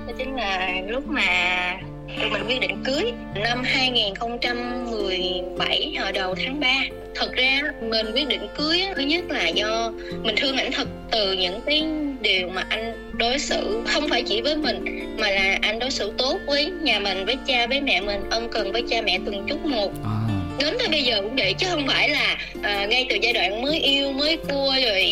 Đó 0.07 0.12
chính 0.18 0.35
là 0.35 0.80
lúc 0.87 1.09
mà 1.09 1.76
tụi 2.18 2.30
mình 2.30 2.42
quyết 2.47 2.61
định 2.61 2.83
cưới 2.85 3.12
năm 3.35 3.62
2017 3.64 5.95
hồi 6.00 6.12
đầu 6.12 6.35
tháng 6.45 6.61
3 6.61 6.68
thật 7.14 7.33
ra 7.33 7.62
mình 7.80 8.07
quyết 8.14 8.28
định 8.28 8.49
cưới 8.57 8.83
thứ 8.97 9.02
nhất 9.02 9.25
là 9.28 9.49
do 9.49 9.92
mình 10.23 10.35
thương 10.38 10.57
ảnh 10.57 10.71
thật 10.73 10.88
từ 11.11 11.33
những 11.33 11.61
cái 11.66 11.87
điều 12.20 12.48
mà 12.48 12.64
anh 12.68 13.12
đối 13.18 13.38
xử 13.38 13.82
không 13.87 14.08
phải 14.08 14.22
chỉ 14.22 14.40
với 14.40 14.56
mình 14.56 14.84
mà 15.18 15.30
là 15.30 15.58
anh 15.62 15.78
đối 15.78 15.90
xử 15.90 16.12
tốt 16.18 16.38
với 16.46 16.70
nhà 16.82 16.98
mình 16.98 17.26
với 17.26 17.37
cha 17.46 17.66
với 17.66 17.80
mẹ 17.80 18.00
mình 18.00 18.20
ân 18.30 18.48
cần 18.52 18.72
với 18.72 18.82
cha 18.90 19.02
mẹ 19.02 19.18
từng 19.26 19.46
chút 19.48 19.64
một. 19.64 19.92
À. 20.04 20.18
Đến 20.58 20.75
tới 20.78 20.88
bây 20.88 21.02
giờ 21.02 21.20
cũng 21.22 21.37
vậy 21.37 21.54
chứ 21.58 21.66
không 21.70 21.87
phải 21.87 22.08
là 22.08 22.37
à, 22.62 22.87
ngay 22.87 23.06
từ 23.10 23.16
giai 23.22 23.32
đoạn 23.32 23.62
mới 23.62 23.80
yêu 23.80 24.12
mới 24.12 24.37
cua 24.37 24.75
rồi 24.84 25.06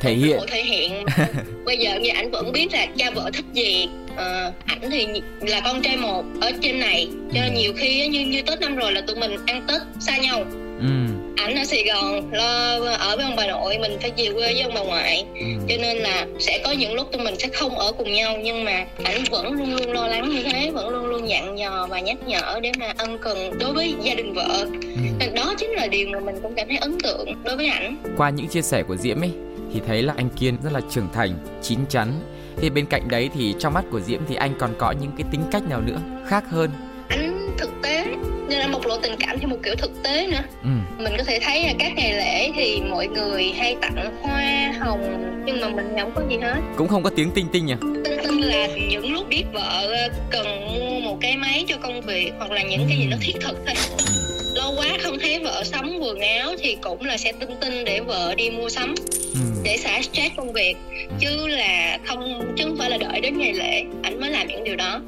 thể 0.00 0.14
hiện. 0.14 0.38
thể 0.48 0.62
hiện. 0.62 1.04
Bây 1.64 1.76
giờ 1.76 1.98
như 1.98 2.10
anh 2.14 2.30
vẫn 2.30 2.52
biết 2.52 2.66
là 2.72 2.86
cha 2.96 3.10
vợ 3.10 3.30
thích 3.34 3.44
gì 3.52 3.88
à, 4.16 4.50
ảnh 4.66 4.90
thì 4.90 5.06
là 5.40 5.60
con 5.60 5.82
trai 5.82 5.96
một 5.96 6.24
ở 6.40 6.52
trên 6.62 6.80
này. 6.80 7.08
Cho 7.34 7.40
nên 7.40 7.54
ừ. 7.54 7.60
nhiều 7.60 7.72
khi 7.76 8.06
như 8.08 8.20
như 8.20 8.42
tết 8.42 8.60
năm 8.60 8.76
rồi 8.76 8.92
là 8.92 9.00
tụi 9.00 9.16
mình 9.16 9.36
ăn 9.46 9.64
tết 9.68 9.80
xa 10.00 10.16
nhau 10.16 10.44
ảnh 11.36 11.56
ở 11.56 11.64
Sài 11.64 11.84
Gòn 11.84 12.32
lo 12.32 12.78
ở 12.98 13.16
với 13.16 13.24
ông 13.24 13.36
bà 13.36 13.46
nội 13.46 13.78
mình 13.78 13.98
phải 14.00 14.12
về 14.16 14.30
quê 14.34 14.52
với 14.52 14.60
ông 14.60 14.74
bà 14.74 14.80
ngoại 14.80 15.24
ừ. 15.34 15.46
cho 15.68 15.74
nên 15.80 15.96
là 15.96 16.26
sẽ 16.38 16.60
có 16.64 16.72
những 16.72 16.94
lúc 16.94 17.12
tụi 17.12 17.22
mình 17.24 17.34
sẽ 17.38 17.48
không 17.48 17.78
ở 17.78 17.92
cùng 17.92 18.12
nhau 18.12 18.36
nhưng 18.42 18.64
mà 18.64 18.86
ảnh 19.04 19.24
vẫn 19.30 19.52
luôn 19.52 19.74
luôn 19.74 19.92
lo 19.92 20.06
lắng 20.08 20.30
như 20.30 20.42
thế 20.42 20.70
vẫn 20.70 20.88
luôn 20.88 21.06
luôn 21.06 21.28
dặn 21.28 21.58
dò 21.58 21.86
và 21.90 22.00
nhắc 22.00 22.16
nhở 22.26 22.60
để 22.62 22.72
mà 22.78 22.92
ân 22.98 23.18
cần 23.18 23.58
đối 23.58 23.72
với 23.72 23.94
gia 24.02 24.14
đình 24.14 24.34
vợ 24.34 24.66
ừ. 25.20 25.26
đó 25.34 25.54
chính 25.58 25.70
là 25.70 25.86
điều 25.86 26.08
mà 26.08 26.20
mình 26.20 26.36
cũng 26.42 26.54
cảm 26.56 26.68
thấy 26.68 26.76
ấn 26.76 27.00
tượng 27.00 27.42
đối 27.44 27.56
với 27.56 27.66
ảnh 27.66 27.96
qua 28.16 28.30
những 28.30 28.48
chia 28.48 28.62
sẻ 28.62 28.82
của 28.82 28.96
Diễm 28.96 29.20
ấy 29.20 29.30
thì 29.74 29.80
thấy 29.86 30.02
là 30.02 30.14
anh 30.16 30.28
Kiên 30.28 30.56
rất 30.64 30.72
là 30.72 30.80
trưởng 30.90 31.08
thành 31.14 31.38
chín 31.62 31.78
chắn 31.88 32.12
thì 32.56 32.70
bên 32.70 32.86
cạnh 32.86 33.08
đấy 33.08 33.30
thì 33.34 33.54
trong 33.58 33.74
mắt 33.74 33.84
của 33.90 34.00
Diễm 34.00 34.20
thì 34.28 34.34
anh 34.34 34.54
còn 34.58 34.70
có 34.78 34.90
những 35.00 35.10
cái 35.18 35.26
tính 35.32 35.40
cách 35.50 35.62
nào 35.68 35.80
nữa 35.80 35.98
khác 36.26 36.44
hơn 36.50 36.70
nên 38.48 38.58
là 38.58 38.68
bộc 38.72 38.86
lộ 38.86 38.96
tình 38.96 39.16
cảm 39.18 39.38
theo 39.38 39.48
một 39.48 39.56
kiểu 39.62 39.74
thực 39.74 40.02
tế 40.02 40.26
nữa. 40.26 40.42
Ừ. 40.62 40.68
mình 40.98 41.12
có 41.18 41.24
thể 41.24 41.38
thấy 41.42 41.62
là 41.62 41.72
các 41.78 41.92
ngày 41.96 42.12
lễ 42.12 42.50
thì 42.56 42.80
mọi 42.90 43.06
người 43.06 43.52
hay 43.58 43.76
tặng 43.80 44.12
hoa 44.22 44.72
hồng 44.78 45.32
nhưng 45.46 45.60
mà 45.60 45.68
mình 45.68 45.94
không 46.00 46.12
có 46.14 46.22
gì 46.30 46.36
hết. 46.42 46.60
Cũng 46.76 46.88
không 46.88 47.02
có 47.02 47.10
tiếng 47.16 47.30
tinh 47.30 47.46
tinh 47.52 47.66
nhỉ? 47.66 47.74
Tinh 48.04 48.18
tinh 48.22 48.40
là 48.40 48.66
những 48.66 49.12
lúc 49.12 49.28
biết 49.28 49.44
vợ 49.52 50.08
cần 50.30 50.46
mua 50.74 51.00
một 51.00 51.18
cái 51.20 51.36
máy 51.36 51.64
cho 51.68 51.76
công 51.82 52.00
việc 52.00 52.32
hoặc 52.38 52.50
là 52.50 52.62
những 52.62 52.86
cái 52.88 52.98
gì 52.98 53.06
nó 53.06 53.16
thiết 53.20 53.34
thực 53.40 53.58
thôi. 53.66 53.74
Ừ. 53.98 54.04
lâu 54.54 54.74
quá 54.76 54.86
không 55.00 55.18
thấy 55.18 55.38
vợ 55.38 55.64
sắm 55.64 55.98
quần 56.00 56.20
áo 56.20 56.52
thì 56.58 56.76
cũng 56.82 57.04
là 57.04 57.16
sẽ 57.16 57.32
tinh 57.32 57.50
tinh 57.60 57.84
để 57.84 58.00
vợ 58.00 58.34
đi 58.36 58.50
mua 58.50 58.68
sắm 58.68 58.94
ừ. 59.34 59.40
để 59.64 59.76
xả 59.76 60.02
stress 60.02 60.36
công 60.36 60.52
việc. 60.52 60.76
Chứ 61.20 61.46
là 61.46 61.98
không 62.04 62.54
chứ 62.56 62.64
không 62.64 62.76
phải 62.78 62.90
là 62.90 62.96
đợi 62.96 63.20
đến 63.20 63.38
ngày 63.38 63.52
lễ 63.52 63.84
ảnh 64.02 64.20
mới 64.20 64.30
làm 64.30 64.46
những 64.48 64.64
điều 64.64 64.76
đó 64.76 65.00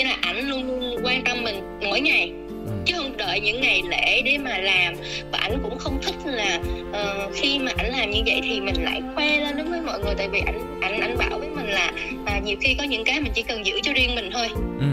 nghĩa 0.00 0.06
là 0.06 0.16
ảnh 0.20 0.48
luôn 0.48 0.66
luôn 0.66 1.00
quan 1.04 1.24
tâm 1.24 1.42
mình 1.42 1.78
mỗi 1.82 2.00
ngày. 2.00 2.32
Ừ. 2.66 2.72
chứ 2.86 2.94
không 2.96 3.16
đợi 3.16 3.40
những 3.40 3.60
ngày 3.60 3.82
lễ 3.90 4.22
để 4.24 4.38
mà 4.38 4.58
làm. 4.58 4.94
Và 5.32 5.38
ảnh 5.38 5.58
cũng 5.62 5.78
không 5.78 5.98
thích 6.02 6.14
là 6.24 6.58
uh, 6.90 7.34
khi 7.34 7.58
mà 7.58 7.72
ảnh 7.76 7.90
làm 7.90 8.10
như 8.10 8.20
vậy 8.26 8.40
thì 8.42 8.60
mình 8.60 8.74
lại 8.82 9.02
khoe 9.14 9.40
lên 9.40 9.56
đối 9.56 9.66
với 9.66 9.80
mọi 9.80 10.00
người. 10.00 10.14
Tại 10.18 10.28
vì 10.28 10.40
ảnh 10.40 10.80
ảnh 10.80 11.00
ảnh 11.00 11.18
bảo 11.18 11.38
với 11.38 11.48
mình 11.48 11.66
là 11.66 11.92
à, 12.26 12.40
nhiều 12.44 12.56
khi 12.60 12.74
có 12.74 12.84
những 12.84 13.04
cái 13.04 13.20
mình 13.20 13.32
chỉ 13.34 13.42
cần 13.42 13.66
giữ 13.66 13.80
cho 13.82 13.92
riêng 13.92 14.14
mình 14.14 14.30
thôi. 14.32 14.48
Ừ. 14.80 14.86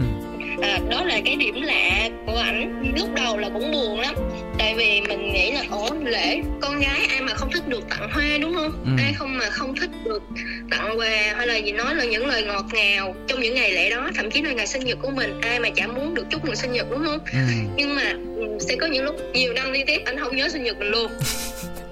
À, 0.62 0.78
đó 0.90 1.04
là 1.04 1.20
cái 1.24 1.36
điểm 1.36 1.62
lạ 1.62 2.08
của 2.26 2.36
ảnh. 2.36 2.92
Lúc 2.96 3.08
đầu 3.14 3.38
là 3.38 3.48
cũng 3.48 3.72
buồn 3.72 4.00
lắm 4.00 4.14
tại 4.58 4.74
vì 4.74 5.00
mình 5.00 5.32
nghĩ 5.32 5.52
là 5.52 5.62
ủa 5.70 5.94
lễ 6.04 6.42
con 6.60 6.80
gái 6.80 7.06
ai 7.10 7.20
mà 7.20 7.34
không 7.34 7.50
thích 7.52 7.68
được 7.68 7.80
tặng 7.90 8.10
hoa 8.12 8.38
đúng 8.40 8.54
không 8.54 8.72
ừ. 8.84 9.02
ai 9.02 9.12
không 9.12 9.38
mà 9.38 9.50
không 9.50 9.76
thích 9.76 9.90
được 10.04 10.22
tặng 10.70 10.98
quà 10.98 11.34
hay 11.36 11.46
là 11.46 11.56
gì 11.56 11.72
nói 11.72 11.94
là 11.94 12.04
những 12.04 12.26
lời 12.26 12.42
ngọt 12.42 12.66
ngào 12.72 13.14
trong 13.26 13.40
những 13.40 13.54
ngày 13.54 13.72
lễ 13.72 13.90
đó 13.90 14.10
thậm 14.14 14.30
chí 14.30 14.42
là 14.42 14.52
ngày 14.52 14.66
sinh 14.66 14.84
nhật 14.84 14.98
của 15.02 15.10
mình 15.10 15.40
ai 15.40 15.60
mà 15.60 15.68
chả 15.74 15.86
muốn 15.86 16.14
được 16.14 16.24
chúc 16.30 16.44
mừng 16.44 16.56
sinh 16.56 16.72
nhật 16.72 16.86
đúng 16.90 17.04
không 17.04 17.18
ừ. 17.32 17.38
nhưng 17.76 17.94
mà 17.94 18.14
ừ, 18.36 18.58
sẽ 18.60 18.76
có 18.76 18.86
những 18.86 19.04
lúc 19.04 19.16
nhiều 19.34 19.52
năm 19.52 19.72
liên 19.72 19.86
tiếp 19.86 20.02
anh 20.04 20.18
không 20.18 20.36
nhớ 20.36 20.48
sinh 20.48 20.62
nhật 20.62 20.78
mình 20.78 20.90
luôn 20.90 21.10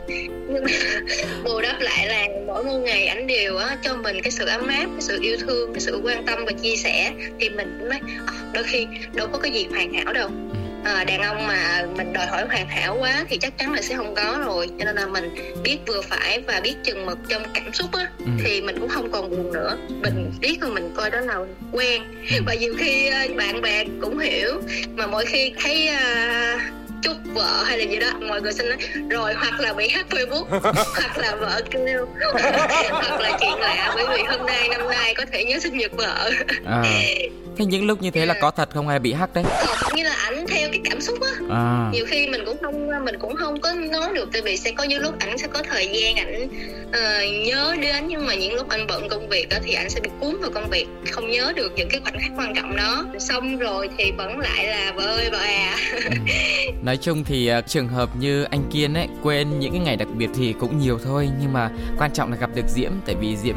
nhưng 0.49 0.65
mà 0.65 0.71
bù 1.45 1.61
đắp 1.61 1.81
lại 1.81 2.07
là 2.07 2.27
mỗi 2.47 2.65
một 2.65 2.79
ngày 2.79 3.07
ảnh 3.07 3.27
đều 3.27 3.57
á 3.57 3.77
cho 3.83 3.97
mình 3.97 4.23
cái 4.23 4.31
sự 4.31 4.47
ấm 4.47 4.67
áp 4.67 4.87
cái 4.87 5.01
sự 5.01 5.19
yêu 5.23 5.37
thương 5.41 5.73
cái 5.73 5.81
sự 5.81 6.01
quan 6.05 6.27
tâm 6.27 6.45
và 6.47 6.53
chia 6.53 6.77
sẻ 6.77 7.13
thì 7.41 7.49
mình 7.49 7.77
cũng 7.79 7.89
nói 7.89 8.01
à, 8.27 8.33
đôi 8.53 8.65
khi 8.65 8.87
đâu 9.15 9.29
có 9.33 9.39
cái 9.39 9.53
gì 9.53 9.67
hoàn 9.71 9.95
hảo 9.95 10.13
đâu 10.13 10.31
à, 10.87 11.05
đàn 11.05 11.23
ông 11.23 11.47
mà 11.47 11.87
mình 11.97 12.13
đòi 12.13 12.27
hỏi 12.27 12.45
hoàn 12.49 12.69
hảo 12.69 12.97
quá 13.01 13.25
thì 13.29 13.37
chắc 13.37 13.59
chắn 13.59 13.73
là 13.73 13.83
sẽ 13.83 13.97
không 13.97 14.15
có 14.15 14.43
rồi 14.45 14.71
cho 14.79 14.85
nên 14.85 14.97
là 14.97 15.07
mình 15.07 15.35
biết 15.63 15.79
vừa 15.87 16.01
phải 16.03 16.41
và 16.47 16.61
biết 16.61 16.75
chừng 16.85 17.07
mực 17.07 17.19
trong 17.29 17.43
cảm 17.55 17.73
xúc 17.73 17.93
á 17.93 18.11
ừ. 18.19 18.27
thì 18.45 18.63
mình 18.63 18.77
cũng 18.81 18.89
không 18.89 19.13
còn 19.13 19.31
buồn 19.31 19.53
nữa 19.53 19.77
mình 19.89 20.33
biết 20.41 20.61
rồi 20.61 20.71
mình 20.71 20.95
coi 20.97 21.11
đó 21.11 21.21
là 21.21 21.39
quen 21.73 22.03
ừ. 22.31 22.37
và 22.47 22.55
nhiều 22.55 22.75
khi 22.79 23.11
bạn 23.37 23.61
bè 23.61 23.85
cũng 24.01 24.19
hiểu 24.19 24.63
mà 24.95 25.07
mỗi 25.07 25.25
khi 25.27 25.53
thấy 25.63 25.89
uh, 25.89 26.61
chúc 27.03 27.17
vợ 27.35 27.65
hay 27.67 27.79
là 27.79 27.85
gì 27.85 27.97
đó 27.97 28.11
mọi 28.29 28.43
người 28.43 28.53
xin 28.53 28.69
nói 28.69 28.79
rồi 29.11 29.35
hoặc 29.35 29.61
là 29.61 29.73
bị 29.73 29.89
hack 29.89 30.11
facebook 30.11 30.45
hoặc 30.73 31.19
là 31.19 31.37
vợ 31.41 31.61
kêu 31.71 32.07
hoặc 32.91 33.21
là 33.21 33.39
chuyện 33.41 33.59
lạ 33.59 33.93
bởi 33.95 34.05
vì 34.19 34.25
hôm 34.25 34.47
nay 34.47 34.69
năm 34.69 34.89
nay 34.89 35.15
có 35.15 35.25
thể 35.33 35.45
nhớ 35.45 35.59
sinh 35.59 35.79
nhật 35.79 35.93
vợ 35.97 36.31
à. 36.65 36.83
Thế 37.57 37.65
những 37.65 37.87
lúc 37.87 38.03
như 38.03 38.11
thế 38.11 38.27
là 38.27 38.35
có 38.41 38.51
thật 38.51 38.71
không 38.71 38.89
hay 38.89 38.99
bị 38.99 39.13
hack 39.13 39.35
đấy? 39.35 39.45
Thật 39.47 39.95
như 39.95 40.03
là 40.03 40.15
ảnh 40.15 40.47
theo 40.49 40.69
cái 40.71 40.81
cảm 40.85 41.01
xúc 41.01 41.19
á. 41.21 41.31
À. 41.51 41.91
Nhiều 41.93 42.05
khi 42.09 42.29
mình 42.29 42.45
cũng 42.47 42.57
không 42.63 43.05
mình 43.05 43.15
cũng 43.19 43.37
không 43.37 43.61
có 43.61 43.73
nói 43.73 44.13
được 44.15 44.29
tại 44.33 44.43
vì 44.43 44.57
sẽ 44.57 44.73
có 44.73 44.85
những 44.85 45.03
lúc 45.03 45.15
ảnh 45.19 45.39
sẽ 45.39 45.47
có 45.47 45.63
thời 45.71 45.89
gian 45.89 46.17
ảnh 46.17 46.49
uh, 46.89 47.47
nhớ 47.47 47.77
đến 47.81 48.09
nhưng 48.09 48.27
mà 48.27 48.35
những 48.35 48.55
lúc 48.55 48.69
anh 48.69 48.87
bận 48.87 49.09
công 49.09 49.29
việc 49.29 49.49
đó 49.49 49.57
thì 49.65 49.73
ảnh 49.73 49.91
sẽ 49.91 50.01
bị 50.01 50.11
cuốn 50.21 50.41
vào 50.41 50.51
công 50.55 50.71
việc 50.71 50.87
không 51.11 51.31
nhớ 51.31 51.53
được 51.57 51.73
những 51.77 51.89
cái 51.91 52.01
khoảnh 52.01 52.19
khắc 52.21 52.31
quan 52.37 52.55
trọng 52.55 52.77
đó. 52.77 53.05
Xong 53.19 53.59
rồi 53.59 53.89
thì 53.99 54.13
vẫn 54.19 54.39
lại 54.39 54.67
là 54.67 54.93
vợ 54.97 55.07
ơi 55.07 55.29
vợ 55.31 55.39
à. 55.39 55.77
Nói 56.87 56.97
chung 56.97 57.25
thì 57.25 57.53
uh, 57.59 57.67
trường 57.67 57.89
hợp 57.89 58.11
như 58.19 58.43
anh 58.43 58.71
Kiên 58.71 58.95
ấy 58.95 59.09
quên 59.23 59.59
những 59.59 59.73
cái 59.73 59.81
ngày 59.81 59.97
đặc 59.97 60.09
biệt 60.17 60.31
thì 60.35 60.53
cũng 60.53 60.79
nhiều 60.79 60.99
thôi 61.05 61.29
nhưng 61.41 61.53
mà 61.53 61.71
quan 61.99 62.13
trọng 62.13 62.31
là 62.31 62.37
gặp 62.37 62.51
được 62.55 62.69
Diễm 62.69 62.93
tại 63.07 63.15
vì 63.15 63.37
Diễm 63.37 63.57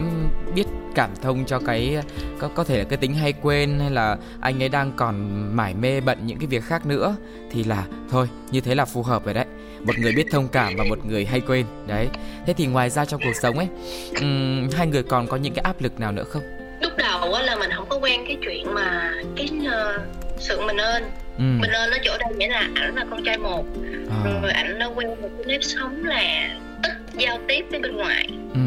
biết 0.56 0.64
cảm 0.96 1.10
thông 1.22 1.46
cho 1.46 1.60
cái 1.60 1.98
có 2.40 2.50
có 2.56 2.64
thể 2.64 2.78
là 2.78 2.84
cái 2.84 2.98
tính 2.98 3.14
hay 3.14 3.34
quên 3.34 3.80
hay 3.80 3.92
là 3.92 4.18
anh 4.42 4.64
ấy 4.64 4.70
đang 4.70 4.92
còn 4.96 5.46
mải 5.56 5.74
mê 5.74 6.02
bận 6.02 6.18
những 6.26 6.38
cái 6.40 6.48
việc 6.48 6.64
khác 6.64 6.86
nữa 6.86 7.16
thì 7.52 7.64
là 7.64 7.86
thôi 8.10 8.28
như 8.52 8.62
thế 8.62 8.76
là 8.76 8.86
phù 8.86 9.04
hợp 9.04 9.26
rồi 9.26 9.34
đấy. 9.34 9.46
Một 9.82 10.00
người 10.00 10.12
biết 10.12 10.26
thông 10.32 10.48
cảm 10.48 10.74
và 10.78 10.84
một 10.90 11.06
người 11.06 11.26
hay 11.26 11.42
quên 11.42 11.66
đấy. 11.88 12.08
Thế 12.46 12.54
thì 12.54 12.66
ngoài 12.66 12.90
ra 12.90 13.06
trong 13.06 13.22
cuộc 13.24 13.36
sống 13.42 13.58
ấy 13.58 13.68
um, 14.22 14.70
hai 14.74 14.88
người 14.88 15.04
còn 15.04 15.28
có 15.28 15.38
những 15.38 15.54
cái 15.54 15.64
áp 15.64 15.82
lực 15.82 16.00
nào 16.00 16.12
nữa 16.12 16.24
không? 16.24 16.44
Lúc 16.82 16.92
đầu 16.98 17.32
là 17.42 17.56
mình 17.56 17.72
không 17.76 17.90
có 17.90 18.00
quen 18.00 18.24
cái 18.28 18.38
chuyện 18.46 18.74
mà 18.74 19.14
cái 19.36 19.50
uh, 19.60 20.02
sự 20.40 20.62
mình 20.68 20.78
ơn 20.78 21.04
ừ. 21.40 21.44
mình 21.44 21.72
ơn 21.72 21.90
nó 21.92 21.98
chỗ 22.04 22.18
đây 22.20 22.30
nghĩa 22.38 22.48
là 22.48 22.70
ảnh 22.76 22.96
là 22.96 23.06
con 23.10 23.24
trai 23.24 23.38
một 23.38 23.66
à. 24.10 24.40
rồi 24.42 24.52
ảnh 24.52 24.80
đã 24.80 24.86
quen 24.86 25.08
một 25.08 25.30
cái 25.38 25.46
nếp 25.46 25.64
sống 25.64 26.06
là 26.06 26.50
ít 26.84 26.92
giao 27.18 27.40
tiếp 27.48 27.66
với 27.72 27.80
bên 27.80 27.96
ngoài 27.96 28.28
ừ 28.54 28.60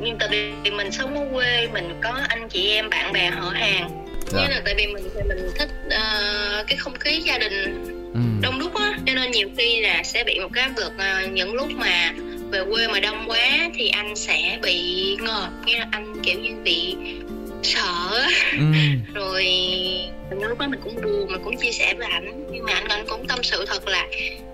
nhưng 0.00 0.18
tại 0.18 0.28
vì 0.28 0.70
mình 0.70 0.92
sống 0.92 1.14
ở 1.14 1.26
quê 1.32 1.68
mình 1.72 2.00
có 2.02 2.20
anh 2.28 2.48
chị 2.48 2.68
em 2.68 2.90
bạn 2.90 3.12
bè 3.12 3.30
họ 3.30 3.50
hàng 3.50 4.06
dạ. 4.26 4.40
như 4.40 4.54
là 4.54 4.60
tại 4.64 4.74
vì 4.76 4.86
mình 4.86 5.04
thì 5.14 5.20
mình 5.28 5.50
thích 5.58 5.68
uh, 5.86 6.66
cái 6.66 6.76
không 6.76 6.94
khí 7.00 7.20
gia 7.20 7.38
đình 7.38 7.84
ừ. 8.14 8.20
đông 8.42 8.58
đúc 8.58 8.74
á 8.74 8.98
cho 9.06 9.14
nên 9.14 9.30
nhiều 9.30 9.48
khi 9.58 9.80
là 9.80 10.02
sẽ 10.02 10.24
bị 10.24 10.38
một 10.40 10.48
cái 10.52 10.64
áp 10.64 10.72
lực 10.76 10.92
uh, 10.96 11.32
những 11.32 11.54
lúc 11.54 11.70
mà 11.70 12.12
về 12.50 12.60
quê 12.70 12.88
mà 12.88 13.00
đông 13.00 13.24
quá 13.26 13.68
thì 13.74 13.88
anh 13.88 14.16
sẽ 14.16 14.58
bị 14.62 15.16
ngợp 15.20 15.48
nghĩa 15.66 15.78
là 15.78 15.86
anh 15.90 16.14
kiểu 16.22 16.38
như 16.38 16.50
bị 16.64 16.96
sợ 17.62 18.26
ừ. 18.52 18.64
rồi 19.14 19.44
lúc 20.30 20.58
đó 20.58 20.66
mình 20.68 20.80
cũng 20.84 20.94
buồn 21.02 21.32
mình 21.32 21.40
cũng 21.44 21.56
chia 21.56 21.72
sẻ 21.72 21.94
với 21.98 22.06
ảnh. 22.06 22.46
Nhưng 22.52 22.64
mà 22.64 22.72
anh 22.72 22.88
anh 22.88 23.06
cũng 23.08 23.26
tâm 23.26 23.42
sự 23.42 23.64
thật 23.66 23.88
là 23.88 24.06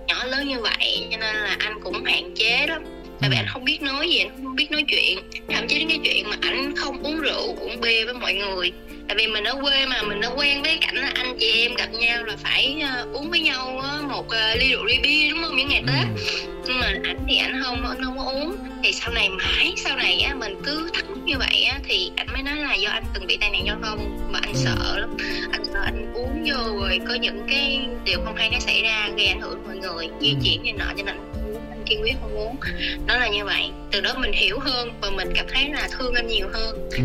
nhỏ 0.07 0.25
lớn 0.25 0.49
như 0.49 0.61
vậy 0.61 1.07
cho 1.11 1.17
nên 1.17 1.37
là 1.37 1.57
anh 1.59 1.81
cũng 1.81 2.05
hạn 2.05 2.35
chế 2.35 2.67
lắm. 2.69 2.85
Tại 3.21 3.31
vì 3.31 3.37
ừ. 3.37 3.41
anh 3.41 3.47
không 3.49 3.65
biết 3.65 3.83
nói 3.83 4.11
gì 4.11 4.19
anh 4.19 4.31
không 4.43 4.57
biết 4.57 4.71
nói 4.71 4.85
chuyện. 4.89 5.19
Thậm 5.49 5.69
chí 5.69 5.79
đến 5.79 5.89
cái 5.89 5.99
chuyện 6.05 6.31
mà 6.31 6.37
anh 6.41 6.77
không 6.77 7.03
uống 7.03 7.21
rượu 7.21 7.57
uống 7.61 7.81
bia 7.81 8.05
với 8.05 8.15
mọi 8.15 8.35
người. 8.35 8.73
Tại 9.09 9.17
vì 9.17 9.27
mình 9.27 9.45
ở 9.45 9.55
quê 9.63 9.87
mà 9.87 10.03
mình 10.03 10.21
đã 10.21 10.29
quen 10.29 10.63
với 10.63 10.79
cảnh 10.81 10.97
là 10.97 11.13
anh 11.15 11.37
chị 11.39 11.53
em 11.63 11.75
gặp 11.75 11.89
nhau 11.93 12.25
là 12.25 12.37
phải 12.37 12.83
uh, 12.85 13.15
uống 13.17 13.31
với 13.31 13.41
nhau 13.41 13.79
uh, 13.79 14.11
một 14.11 14.27
uh, 14.27 14.59
ly 14.59 14.73
rượu 14.73 14.85
ly 14.85 14.99
bia 15.03 15.31
đúng 15.31 15.43
không? 15.43 15.57
Những 15.57 15.69
ngày 15.69 15.83
tết. 15.87 16.25
ừ. 16.47 16.54
Nhưng 16.67 16.81
mà 16.81 16.87
anh 17.05 17.19
thì 17.29 17.37
anh 17.37 17.63
không 17.63 17.87
anh 17.87 18.05
không 18.05 18.19
có 18.19 18.25
uống 18.25 18.57
thì 18.83 18.93
sau 18.93 19.13
này 19.13 19.29
mãi 19.29 19.75
sau 19.77 19.97
này 19.97 20.21
á 20.21 20.35
mình 20.35 20.61
cứ 20.65 20.91
thắc 20.95 21.11
mắc 21.11 21.19
như 21.25 21.39
vậy 21.39 21.65
á 21.65 21.81
thì 21.89 22.11
anh 22.17 22.27
mới 22.33 22.43
nói 22.43 22.57
là 22.57 22.75
do 22.75 22.91
anh 22.91 23.05
từng 23.15 23.27
bị 23.27 23.37
tai 23.37 23.51
nạn 23.51 23.63
giao 23.67 23.77
thông 23.83 24.19
và 24.33 24.41
anh 24.43 24.55
ừ. 24.55 24.61
sợ 24.65 24.99
lắm 24.99 25.17
anh 25.53 25.65
sợ 25.65 25.81
anh 25.85 26.13
uống 26.15 26.45
vô 26.47 26.81
rồi 26.81 27.01
có 27.09 27.15
những 27.15 27.47
cái 27.49 27.89
điều 28.05 28.21
không 28.25 28.37
hay 28.37 28.51
nó 28.51 28.59
xảy 28.59 28.83
ra 28.83 29.09
gây 29.17 29.27
ảnh 29.27 29.41
hưởng 29.41 29.63
mọi 29.67 29.77
người 29.77 30.09
di 30.21 30.31
ừ. 30.31 30.37
chuyển 30.45 30.63
như 30.63 30.73
nọ 30.73 30.85
cho 30.97 31.05
nên 31.05 31.17
anh 31.71 31.83
kiên 31.87 32.03
quyết 32.03 32.15
không 32.21 32.37
uống 32.37 32.57
đó 33.07 33.17
là 33.17 33.29
như 33.29 33.45
vậy 33.45 33.71
từ 33.91 34.01
đó 34.01 34.15
mình 34.19 34.33
hiểu 34.33 34.59
hơn 34.59 34.89
và 35.01 35.11
mình 35.11 35.29
cảm 35.35 35.47
thấy 35.49 35.69
là 35.69 35.89
thương 35.99 36.15
anh 36.15 36.27
nhiều 36.27 36.49
hơn 36.53 36.89
ừ. 36.91 37.03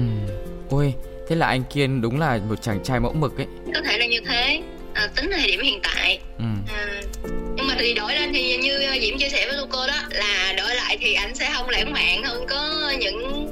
ôi 0.69 0.93
thế 1.27 1.35
là 1.35 1.47
anh 1.47 1.63
kiên 1.63 2.01
đúng 2.01 2.19
là 2.19 2.39
một 2.49 2.61
chàng 2.61 2.83
trai 2.83 2.99
mẫu 2.99 3.13
mực 3.13 3.37
ấy 3.37 3.47
có 3.73 3.81
thể 3.81 3.97
là 3.97 4.05
như 4.05 4.19
thế 4.27 4.61
à, 4.93 5.07
tính 5.15 5.29
thời 5.31 5.47
điểm 5.47 5.59
hiện 5.63 5.79
tại 5.83 6.19
ừ. 6.37 6.45
à, 6.67 7.01
mà 7.23 7.38
thì 7.79 7.93
đổi 7.93 8.15
lên 8.15 8.33
thì 8.33 8.57
như 8.57 8.79
diễm 9.01 9.17
chia 9.17 9.29
sẻ 9.29 9.47
với 9.47 9.57
cô 9.69 9.87
đó 9.87 10.01
là 10.09 10.53
đổi 10.57 10.75
lại 10.75 10.97
thì 11.01 11.13
anh 11.13 11.35
sẽ 11.35 11.49
không 11.53 11.69
lãng 11.69 11.93
mạn 11.93 12.23
hơn 12.23 12.45
có 12.49 12.91
những 12.99 13.47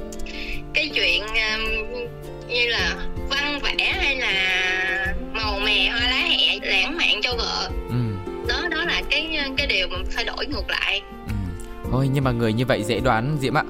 cái 0.74 0.90
chuyện 0.94 1.22
um, 1.22 1.64
như 2.48 2.68
là 2.68 2.94
văn 3.30 3.60
vẽ 3.62 3.94
hay 4.00 4.16
là 4.16 5.14
màu 5.32 5.58
mè 5.58 5.88
hoa 5.88 6.00
lá 6.00 6.16
hẹ 6.16 6.58
lãng 6.62 6.96
mạn 6.96 7.20
cho 7.22 7.34
vợ 7.38 7.70
ừ. 7.88 7.96
đó 8.48 8.68
đó 8.70 8.84
là 8.84 9.02
cái 9.10 9.38
cái 9.56 9.66
điều 9.66 9.88
mà 9.88 9.98
phải 10.10 10.24
đổi 10.24 10.46
ngược 10.46 10.68
lại. 10.70 11.02
Thôi 11.92 12.08
nhưng 12.12 12.24
mà 12.24 12.32
người 12.32 12.52
như 12.52 12.66
vậy 12.66 12.82
dễ 12.82 13.00
đoán 13.00 13.36
diễm 13.40 13.54
ạ. 13.54 13.64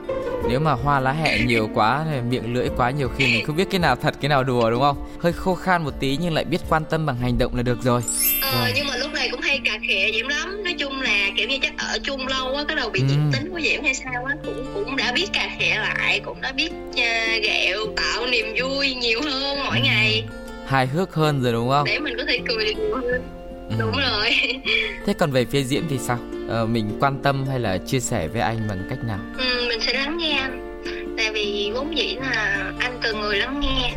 Nếu 0.49 0.61
mà 0.61 0.73
hoa 0.73 1.01
lá 1.01 1.13
hẹ 1.13 1.39
nhiều 1.47 1.69
quá 1.75 2.07
miệng 2.31 2.55
lưỡi 2.55 2.69
quá 2.77 2.91
nhiều 2.91 3.09
khi 3.17 3.25
mình 3.25 3.45
không 3.45 3.57
biết 3.57 3.71
cái 3.71 3.81
nào 3.81 3.97
thật 3.97 4.15
cái 4.21 4.29
nào 4.29 4.45
đùa 4.45 4.71
đúng 4.71 4.81
không? 4.81 4.97
Hơi 5.21 5.33
khô 5.33 5.55
khan 5.55 5.85
một 5.85 5.91
tí 6.01 6.17
nhưng 6.21 6.33
lại 6.33 6.45
biết 6.45 6.59
quan 6.69 6.85
tâm 6.85 7.07
bằng 7.07 7.17
hành 7.17 7.39
động 7.39 7.55
là 7.57 7.63
được 7.63 7.83
rồi. 7.83 8.03
Ờ 8.43 8.61
rồi. 8.61 8.73
nhưng 8.77 8.87
mà 8.87 8.97
lúc 8.97 9.13
này 9.13 9.29
cũng 9.31 9.41
hay 9.41 9.61
cà 9.65 9.79
khịa 9.89 10.11
diễm 10.15 10.29
lắm. 10.29 10.65
Nói 10.65 10.75
chung 10.79 11.01
là 11.01 11.31
kiểu 11.37 11.49
như 11.49 11.59
chắc 11.63 11.73
ở 11.79 11.99
chung 12.05 12.27
lâu 12.27 12.55
á 12.55 12.65
cái 12.69 12.77
đầu 12.77 12.91
bị 12.91 13.01
ừ. 13.01 13.07
nhiệt 13.07 13.19
tính 13.33 13.51
của 13.53 13.61
diễm 13.61 13.83
hay 13.83 13.95
sao 13.95 14.25
á 14.25 14.35
cũng 14.45 14.67
cũng 14.75 14.97
đã 14.97 15.13
biết 15.13 15.27
cà 15.33 15.49
khịa 15.59 15.75
lại 15.75 16.21
cũng 16.25 16.41
đã 16.41 16.53
biết 16.53 16.71
uh, 16.91 17.43
ghẹo 17.43 17.79
tạo 17.97 18.27
niềm 18.27 18.47
vui 18.61 18.95
nhiều 18.95 19.21
hơn 19.25 19.59
mỗi 19.65 19.77
ừ. 19.77 19.83
ngày. 19.85 20.25
Hài 20.67 20.87
hước 20.87 21.15
hơn 21.15 21.43
rồi 21.43 21.53
đúng 21.53 21.69
không? 21.69 21.85
Để 21.85 21.99
mình 21.99 22.15
có 22.17 22.25
thể 22.29 22.39
cười 22.49 22.65
được 22.65 22.75
nhiều 22.77 22.97
hơn 22.97 23.38
ừ. 23.71 23.77
đúng 23.79 23.93
rồi 23.93 24.31
thế 25.07 25.13
còn 25.13 25.31
về 25.31 25.45
phía 25.45 25.63
diễm 25.63 25.83
thì 25.89 25.99
sao 25.99 26.19
ờ, 26.49 26.67
mình 26.67 26.97
quan 27.01 27.23
tâm 27.23 27.47
hay 27.47 27.61
là 27.61 27.79
chia 27.79 28.01
sẻ 28.01 28.29
với 28.29 28.41
anh 28.41 28.69
bằng 28.69 28.87
cách 28.91 28.99
nào 29.05 29.19
ừ, 29.39 29.67
mình 29.69 29.81
sẽ 29.81 29.93
lắng 29.93 30.17
nghe 30.19 30.33
anh 30.33 30.83
tại 31.17 31.33
vì 31.33 31.71
vốn 31.75 31.99
dĩ 31.99 32.17
là 32.21 32.73
anh 32.81 32.99
cần 33.03 33.21
người 33.21 33.37
lắng 33.37 33.61
nghe 33.61 33.93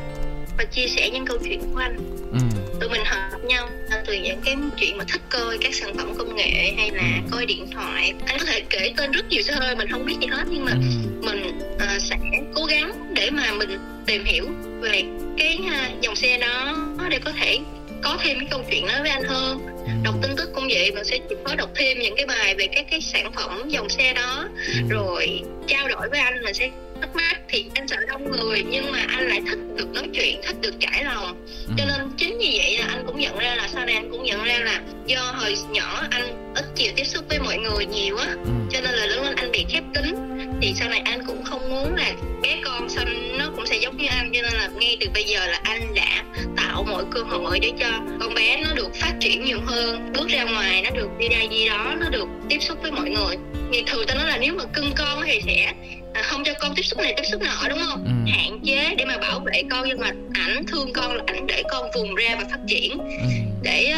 và 0.57 0.63
chia 0.71 0.87
sẻ 0.87 1.09
những 1.09 1.25
câu 1.25 1.37
chuyện 1.43 1.61
của 1.73 1.79
anh 1.79 1.97
ừ. 2.31 2.39
tụi 2.79 2.89
mình 2.89 3.01
hợp 3.05 3.39
nhau 3.43 3.69
từ 4.05 4.13
những 4.13 4.41
cái 4.45 4.55
chuyện 4.77 4.97
mà 4.97 5.03
thích 5.07 5.21
coi 5.29 5.57
các 5.61 5.73
sản 5.73 5.97
phẩm 5.97 6.13
công 6.17 6.35
nghệ 6.35 6.73
hay 6.77 6.91
là 6.91 7.01
ừ. 7.01 7.29
coi 7.31 7.45
điện 7.45 7.67
thoại 7.71 8.13
anh 8.25 8.39
có 8.39 8.45
thể 8.45 8.61
kể 8.69 8.93
tên 8.97 9.11
rất 9.11 9.29
nhiều 9.29 9.41
xe 9.41 9.53
hơi 9.53 9.75
mình 9.75 9.91
không 9.91 10.05
biết 10.05 10.15
gì 10.21 10.27
hết 10.27 10.43
nhưng 10.49 10.65
mà 10.65 10.71
ừ. 10.71 11.09
mình 11.21 11.59
uh, 11.75 12.01
sẽ 12.01 12.17
cố 12.55 12.65
gắng 12.65 13.13
để 13.13 13.29
mà 13.29 13.53
mình 13.53 13.79
tìm 14.05 14.23
hiểu 14.25 14.45
về 14.81 15.03
cái 15.37 15.59
uh, 15.61 16.01
dòng 16.01 16.15
xe 16.15 16.37
đó 16.37 16.75
để 17.09 17.19
có 17.25 17.31
thể 17.31 17.59
có 18.03 18.17
thêm 18.23 18.39
cái 18.39 18.47
câu 18.51 18.61
chuyện 18.71 18.87
đó 18.87 18.93
với 19.01 19.09
anh 19.09 19.23
hơn 19.23 19.59
ừ. 19.85 19.91
đọc 20.03 20.15
tin 20.21 20.31
tức 20.37 20.49
cũng 20.55 20.67
vậy 20.69 20.91
mình 20.91 21.03
sẽ 21.03 21.19
chịu 21.29 21.37
khó 21.45 21.55
đọc 21.55 21.69
thêm 21.75 21.99
những 21.99 22.15
cái 22.15 22.25
bài 22.25 22.55
về 22.55 22.67
các 22.67 22.85
cái 22.91 23.01
sản 23.01 23.31
phẩm 23.31 23.69
dòng 23.69 23.89
xe 23.89 24.13
đó 24.13 24.49
ừ. 24.67 24.73
rồi 24.89 25.41
trao 25.67 25.87
đổi 25.87 26.09
với 26.09 26.19
anh 26.19 26.43
mình 26.43 26.53
sẽ 26.53 26.69
thắc 27.01 27.15
mắc 27.15 27.41
thì 27.49 27.65
anh 27.75 27.87
sợ 27.87 27.97
đông 28.07 28.31
người 28.31 28.63
nhưng 28.69 28.91
mà 28.91 29.05
anh 29.07 29.27
lại 29.27 29.41
thích 29.49 29.59
được 29.75 29.87
nói 29.93 30.07
chuyện 30.13 30.41
thích 30.43 30.55
được 30.61 30.73
trải 30.79 31.03
lòng 31.03 31.45
ừ. 31.67 31.73
cho 31.77 31.85
nên 31.85 32.11
chính 32.17 32.37
vì 32.39 32.59
vậy 32.63 32.77
là 32.77 32.85
anh 32.85 33.03
cũng 33.07 33.19
nhận 33.19 33.37
ra 33.37 33.55
là 33.55 33.67
sau 33.67 33.85
này 33.85 33.95
anh 33.95 34.11
cũng 34.11 34.23
nhận 34.23 34.43
ra 34.43 34.59
là 34.59 34.81
do 35.05 35.21
hồi 35.21 35.55
nhỏ 35.69 36.03
anh 36.09 36.53
ít 36.55 36.65
chịu 36.75 36.91
tiếp 36.95 37.03
xúc 37.03 37.25
với 37.29 37.39
mọi 37.39 37.57
người 37.57 37.85
nhiều 37.85 38.17
á 38.17 38.35
cho 38.71 38.81
nên 38.81 38.93
là 38.93 39.05
lớn 39.05 39.23
lên 39.23 39.35
anh 39.35 39.51
bị 39.51 39.65
khép 39.69 39.83
kín 39.93 40.15
thì 40.61 40.73
sau 40.75 40.89
này 40.89 41.01
anh 41.05 41.25
cũng 41.27 41.43
không 41.43 41.70
muốn 41.81 41.95
là 41.95 42.13
bé 42.41 42.57
con 42.63 42.89
xanh 42.89 43.37
nó 43.37 43.51
cũng 43.55 43.65
sẽ 43.65 43.77
giống 43.77 43.97
như 43.97 44.07
anh 44.09 44.31
cho 44.33 44.41
nên 44.41 44.53
là 44.53 44.69
ngay 44.79 44.97
từ 44.99 45.07
bây 45.13 45.23
giờ 45.23 45.47
là 45.47 45.59
anh 45.63 45.93
đã 45.95 46.23
tạo 46.57 46.83
mọi 46.83 47.03
cơ 47.11 47.21
hội 47.21 47.59
để 47.59 47.71
cho 47.79 47.87
con 48.19 48.33
bé 48.33 48.61
nó 48.63 48.73
được 48.75 48.95
phát 48.95 49.13
triển 49.19 49.45
nhiều 49.45 49.59
hơn 49.65 50.13
bước 50.13 50.29
ra 50.29 50.43
ngoài 50.43 50.81
nó 50.81 50.89
được 50.89 51.09
đi 51.19 51.27
đây 51.27 51.47
đi 51.47 51.69
đó 51.69 51.95
nó 51.99 52.09
được 52.09 52.27
tiếp 52.49 52.57
xúc 52.61 52.77
với 52.81 52.91
mọi 52.91 53.09
người. 53.09 53.37
Thì 53.73 53.83
thường 53.87 54.05
ta 54.07 54.13
nói 54.13 54.27
là 54.27 54.37
nếu 54.37 54.53
mà 54.57 54.63
cưng 54.73 54.91
con 54.97 55.21
thì 55.25 55.41
sẽ 55.45 55.73
à, 56.13 56.21
không 56.21 56.43
cho 56.43 56.53
con 56.59 56.75
tiếp 56.75 56.83
xúc 56.83 56.99
này 56.99 57.13
tiếp 57.17 57.23
xúc 57.31 57.41
nọ 57.41 57.69
đúng 57.69 57.79
không? 57.85 58.03
Ừ. 58.05 58.31
hạn 58.31 58.59
chế 58.65 58.95
để 58.97 59.05
mà 59.05 59.17
bảo 59.17 59.39
vệ 59.39 59.63
con 59.69 59.85
nhưng 59.87 59.99
mà 59.99 60.11
ảnh 60.33 60.65
thương 60.67 60.93
con 60.93 61.15
là 61.15 61.23
ảnh 61.27 61.47
để 61.47 61.63
con 61.71 61.89
vùng 61.95 62.15
ra 62.15 62.35
và 62.35 62.45
phát 62.51 62.59
triển. 62.67 62.97
Ừ. 62.97 63.27
để 63.61 63.93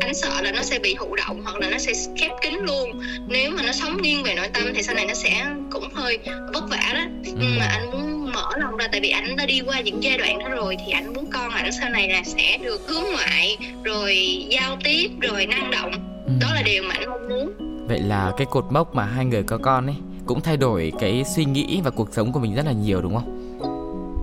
ảnh 0.00 0.14
sợ 0.14 0.42
là 0.42 0.52
nó 0.52 0.62
sẽ 0.62 0.78
bị 0.78 0.94
thụ 0.98 1.16
động 1.16 1.40
hoặc 1.44 1.56
là 1.60 1.70
nó 1.70 1.78
sẽ 1.78 1.92
khép 2.16 2.30
kín 2.42 2.54
luôn. 2.62 3.00
Nếu 3.28 3.50
mà 3.50 3.62
nó 3.62 3.72
sống 3.72 4.02
nghiêng 4.02 4.22
về 4.22 4.34
nội 4.34 4.48
tâm 4.54 4.62
thì 4.74 4.82
sau 4.82 4.94
này 4.94 5.06
nó 5.06 5.14
sẽ 5.14 5.46
cũng 5.70 5.88
hơi 5.94 6.18
vất 6.52 6.64
vả 6.70 6.90
đó 6.94 7.01
ừ. 7.24 7.32
nhưng 7.38 7.58
mà 7.58 7.66
anh 7.66 7.90
muốn 7.90 8.32
mở 8.32 8.50
lòng 8.56 8.76
ra 8.76 8.88
tại 8.92 9.00
vì 9.00 9.10
ảnh 9.10 9.36
đã 9.36 9.46
đi 9.46 9.60
qua 9.66 9.80
những 9.80 10.02
giai 10.02 10.18
đoạn 10.18 10.38
đó 10.38 10.48
rồi 10.48 10.76
thì 10.86 10.92
ảnh 10.92 11.14
muốn 11.14 11.26
con 11.32 11.50
ảnh 11.50 11.72
sau 11.80 11.90
này 11.90 12.08
là 12.08 12.22
sẽ 12.24 12.58
được 12.62 12.80
hướng 12.88 13.04
ngoại 13.12 13.56
rồi 13.84 14.16
giao 14.48 14.76
tiếp 14.84 15.08
rồi 15.20 15.46
năng 15.46 15.70
động. 15.70 15.92
Ừ. 16.26 16.32
đó 16.40 16.48
là 16.54 16.62
điều 16.62 16.82
mà 16.82 16.94
anh 16.94 17.10
mong 17.10 17.28
muốn. 17.28 17.52
Vậy 17.88 17.98
là 17.98 18.32
cái 18.36 18.46
cột 18.50 18.64
mốc 18.70 18.94
mà 18.94 19.04
hai 19.04 19.24
người 19.24 19.42
có 19.42 19.58
con 19.58 19.86
ấy 19.86 19.96
cũng 20.26 20.40
thay 20.40 20.56
đổi 20.56 20.92
cái 21.00 21.24
suy 21.36 21.44
nghĩ 21.44 21.80
và 21.84 21.90
cuộc 21.90 22.08
sống 22.12 22.32
của 22.32 22.40
mình 22.40 22.54
rất 22.54 22.66
là 22.66 22.72
nhiều 22.72 23.02
đúng 23.02 23.14
không? 23.14 23.58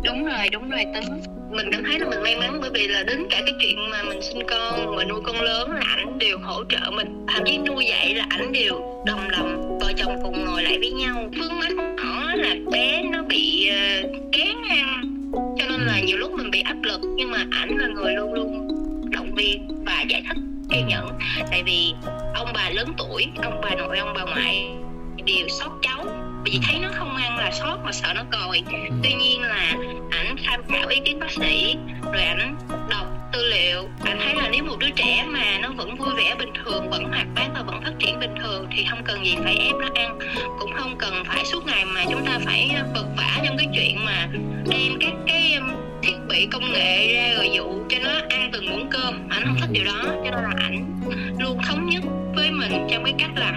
Đúng 0.05 0.25
rồi 0.25 0.49
đúng 0.51 0.69
rồi 0.69 0.85
tính. 0.93 1.21
Mình 1.51 1.69
cảm 1.71 1.83
thấy 1.83 1.99
là 1.99 2.09
mình 2.09 2.23
may 2.23 2.35
mắn 2.35 2.57
bởi 2.61 2.69
vì 2.73 2.87
là 2.87 3.03
đến 3.03 3.27
cả 3.29 3.37
cái 3.45 3.53
chuyện 3.61 3.89
mà 3.91 4.03
mình 4.03 4.21
sinh 4.21 4.39
con 4.49 4.95
mà 4.95 5.03
nuôi 5.03 5.21
con 5.23 5.41
lớn 5.41 5.71
là 5.71 5.81
ảnh 5.85 6.17
đều 6.17 6.37
hỗ 6.43 6.63
trợ 6.69 6.91
mình. 6.91 7.25
Thậm 7.27 7.43
chí 7.45 7.57
nuôi 7.57 7.85
dạy 7.89 8.15
là 8.15 8.25
ảnh 8.29 8.51
đều 8.51 9.03
đồng 9.05 9.29
lòng 9.29 9.77
vợ 9.79 9.91
chồng 9.97 10.15
cùng 10.23 10.45
ngồi 10.45 10.63
lại 10.63 10.77
với 10.79 10.91
nhau 10.91 11.29
phương 11.39 11.59
mắt 11.59 11.88
là 12.39 12.55
bé 12.71 13.01
nó 13.11 13.23
bị 13.23 13.69
uh, 13.69 14.11
kén 14.31 14.55
ăn 14.69 15.03
cho 15.33 15.65
nên 15.69 15.81
là 15.81 15.99
nhiều 15.99 16.17
lúc 16.17 16.31
mình 16.31 16.51
bị 16.51 16.59
áp 16.59 16.77
lực 16.83 17.01
nhưng 17.15 17.31
mà 17.31 17.45
ảnh 17.51 17.77
là 17.77 17.87
người 17.87 18.13
luôn 18.13 18.33
luôn 18.33 18.67
động 19.11 19.35
viên 19.35 19.83
và 19.85 20.01
giải 20.09 20.23
thích 20.27 20.37
kiên 20.69 20.87
nhẫn. 20.87 21.09
Tại 21.51 21.63
vì 21.63 21.93
ông 22.33 22.49
bà 22.53 22.69
lớn 22.69 22.93
tuổi 22.97 23.27
ông 23.43 23.61
bà 23.61 23.75
nội 23.75 23.97
ông 23.97 24.13
bà 24.15 24.23
ngoại 24.23 24.69
đều 25.25 25.47
sót 25.49 25.79
cháu. 25.81 26.05
Vì 26.45 26.59
thấy 26.67 26.79
nó 26.79 26.89
không 26.93 27.15
ăn 27.15 27.37
là 27.37 27.51
sót 27.51 27.77
mà 27.85 27.91
sợ 27.91 28.13
nó 28.15 28.23
còi. 28.31 28.61
Tuy 29.03 29.13
nhiên 29.13 29.41
là 29.41 29.73
ảnh 30.11 30.35
tham 30.45 30.61
khảo 30.67 30.87
ý 30.87 30.97
kiến 31.05 31.19
bác 31.19 31.31
sĩ 31.31 31.75
rồi 32.13 32.23
ảnh 32.23 32.55
đọc 32.89 33.18
tư 33.31 33.45
liệu. 33.45 33.89
Ảnh 34.03 34.19
thấy 34.23 34.35
là 34.35 34.49
nếu 34.51 34.63
một 34.63 34.75
đứa 34.79 34.89
trẻ 34.95 35.25
mà 35.27 35.59
nó 35.61 35.69
vẫn 35.77 35.95
vui 35.95 36.15
vẻ 36.17 36.35
bình 36.39 36.53
thường, 36.63 36.89
vẫn 36.89 37.03
hoạt 37.03 37.27
bát 37.35 37.47
và 37.55 37.61
vẫn 37.61 37.81
phát 37.83 37.93
triển 37.99 38.19
bình 38.19 38.35
thường 38.43 38.67
thì 38.71 38.85
không 38.89 39.03
cần 39.03 39.25
gì 39.25 39.35
phải 39.43 39.55
ép 39.55 39.75
nó 39.75 39.87
ăn. 39.95 40.19
Cũng 40.59 40.71
không 40.73 40.95
cần 40.97 41.23
phải 41.25 41.45
suốt 41.45 41.65
ngày 41.65 41.85
mà 41.85 42.03
chúng 42.09 42.25
ta 42.25 42.39
phải 42.45 42.71
ờ, 42.75 42.83
vật 42.95 43.07
vả 43.17 43.41
trong 43.45 43.57
cái 43.57 43.67
chuyện 43.73 44.05
mà 44.05 44.27
đem 44.69 44.99
các 44.99 45.13
cái 45.27 45.59
thiết 46.01 46.15
bị 46.29 46.47
công 46.51 46.71
nghệ 46.71 47.13
ra 47.13 47.33
rồi 47.35 47.49
dụ 47.55 47.65
cho 47.89 47.97
nó 48.03 48.11
ăn 48.29 48.49
từng 48.53 48.69
muỗng 48.69 48.89
cơm. 48.91 49.29
Ảnh 49.29 49.43
không 49.45 49.57
thích 49.61 49.69
điều 49.71 49.85
đó, 49.85 50.01
cho 50.03 50.31
nên 50.31 50.43
là 50.43 50.53
ảnh 50.57 50.99
luôn 51.39 51.57
thống 51.67 51.89
nhất 51.89 52.03
với 52.35 52.51
mình 52.51 52.87
trong 52.91 53.03
cái 53.03 53.13
cách 53.17 53.31
là 53.35 53.53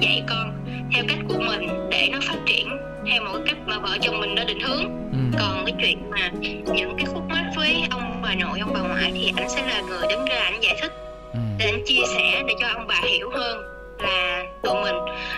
dạy 0.00 0.22
con 0.28 0.64
theo 0.94 1.04
cách 1.08 1.18
của 1.28 1.38
mình 1.38 1.68
để 1.90 2.08
nó 2.12 2.18
phát 2.22 2.38
triển 2.46 2.68
theo 3.06 3.22
một 3.24 3.38
cách 3.46 3.56
mà 3.66 3.78
vợ 3.78 3.98
chồng 4.00 4.20
mình 4.20 4.34
đã 4.34 4.44
định 4.44 4.60
hướng. 4.60 4.84
Ừ. 5.12 5.38
còn 5.38 5.64
cái 5.66 5.74
chuyện 5.80 6.10
mà 6.10 6.30
những 6.74 6.96
cái 6.96 7.06
khúc 7.06 7.22
mắc 7.28 7.44
với 7.56 7.82
ông 7.90 8.20
bà 8.22 8.34
nội 8.34 8.58
ông 8.58 8.70
bà 8.74 8.80
ngoại 8.80 9.12
thì 9.14 9.32
anh 9.36 9.48
sẽ 9.48 9.66
là 9.66 9.80
người 9.80 10.06
đứng 10.10 10.24
ra 10.24 10.38
anh 10.38 10.62
giải 10.62 10.76
thích. 10.80 10.92
Ừ. 11.32 11.38
để 11.58 11.70
anh 11.70 11.82
chia 11.86 12.02
sẻ 12.14 12.42
để 12.48 12.54
cho 12.60 12.68
ông 12.68 12.86
bà 12.86 13.00
hiểu 13.10 13.30
hơn 13.30 13.58
là 13.98 14.44
tụi 14.62 14.74
mình 14.82 14.96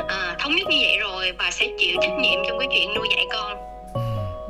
à, 0.08 0.36
thống 0.38 0.56
nhất 0.56 0.66
như 0.70 0.76
vậy 0.80 0.96
rồi 1.00 1.32
và 1.38 1.50
sẽ 1.50 1.68
chịu 1.78 1.96
trách 2.02 2.18
nhiệm 2.20 2.40
trong 2.48 2.58
cái 2.58 2.68
chuyện 2.74 2.94
nuôi 2.94 3.08
dạy 3.16 3.26
con. 3.32 3.56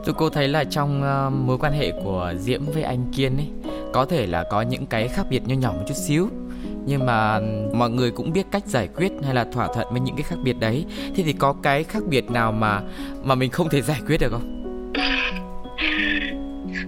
Tôi 0.04 0.14
cô 0.18 0.30
thấy 0.30 0.48
là 0.48 0.64
trong 0.64 1.02
uh, 1.02 1.32
mối 1.32 1.58
quan 1.58 1.72
hệ 1.72 1.92
của 2.04 2.32
Diễm 2.38 2.66
với 2.66 2.82
anh 2.82 3.12
Kiên 3.16 3.36
ấy 3.36 3.46
có 3.92 4.04
thể 4.04 4.26
là 4.26 4.44
có 4.50 4.62
những 4.62 4.86
cái 4.86 5.08
khác 5.08 5.26
biệt 5.30 5.42
nho 5.46 5.54
nhỏ 5.54 5.72
một 5.72 5.84
chút 5.88 5.94
xíu 5.94 6.28
nhưng 6.86 7.06
mà 7.06 7.40
mọi 7.74 7.90
người 7.90 8.10
cũng 8.10 8.32
biết 8.32 8.46
cách 8.50 8.66
giải 8.66 8.88
quyết 8.96 9.12
hay 9.24 9.34
là 9.34 9.44
thỏa 9.52 9.68
thuận 9.74 9.86
với 9.90 10.00
những 10.00 10.16
cái 10.16 10.22
khác 10.22 10.36
biệt 10.42 10.56
đấy 10.60 10.84
thế 11.16 11.22
thì 11.22 11.32
có 11.32 11.54
cái 11.62 11.84
khác 11.84 12.02
biệt 12.08 12.30
nào 12.30 12.52
mà 12.52 12.80
mà 13.24 13.34
mình 13.34 13.50
không 13.50 13.68
thể 13.68 13.82
giải 13.82 14.00
quyết 14.06 14.20
được 14.20 14.30
không 14.30 14.58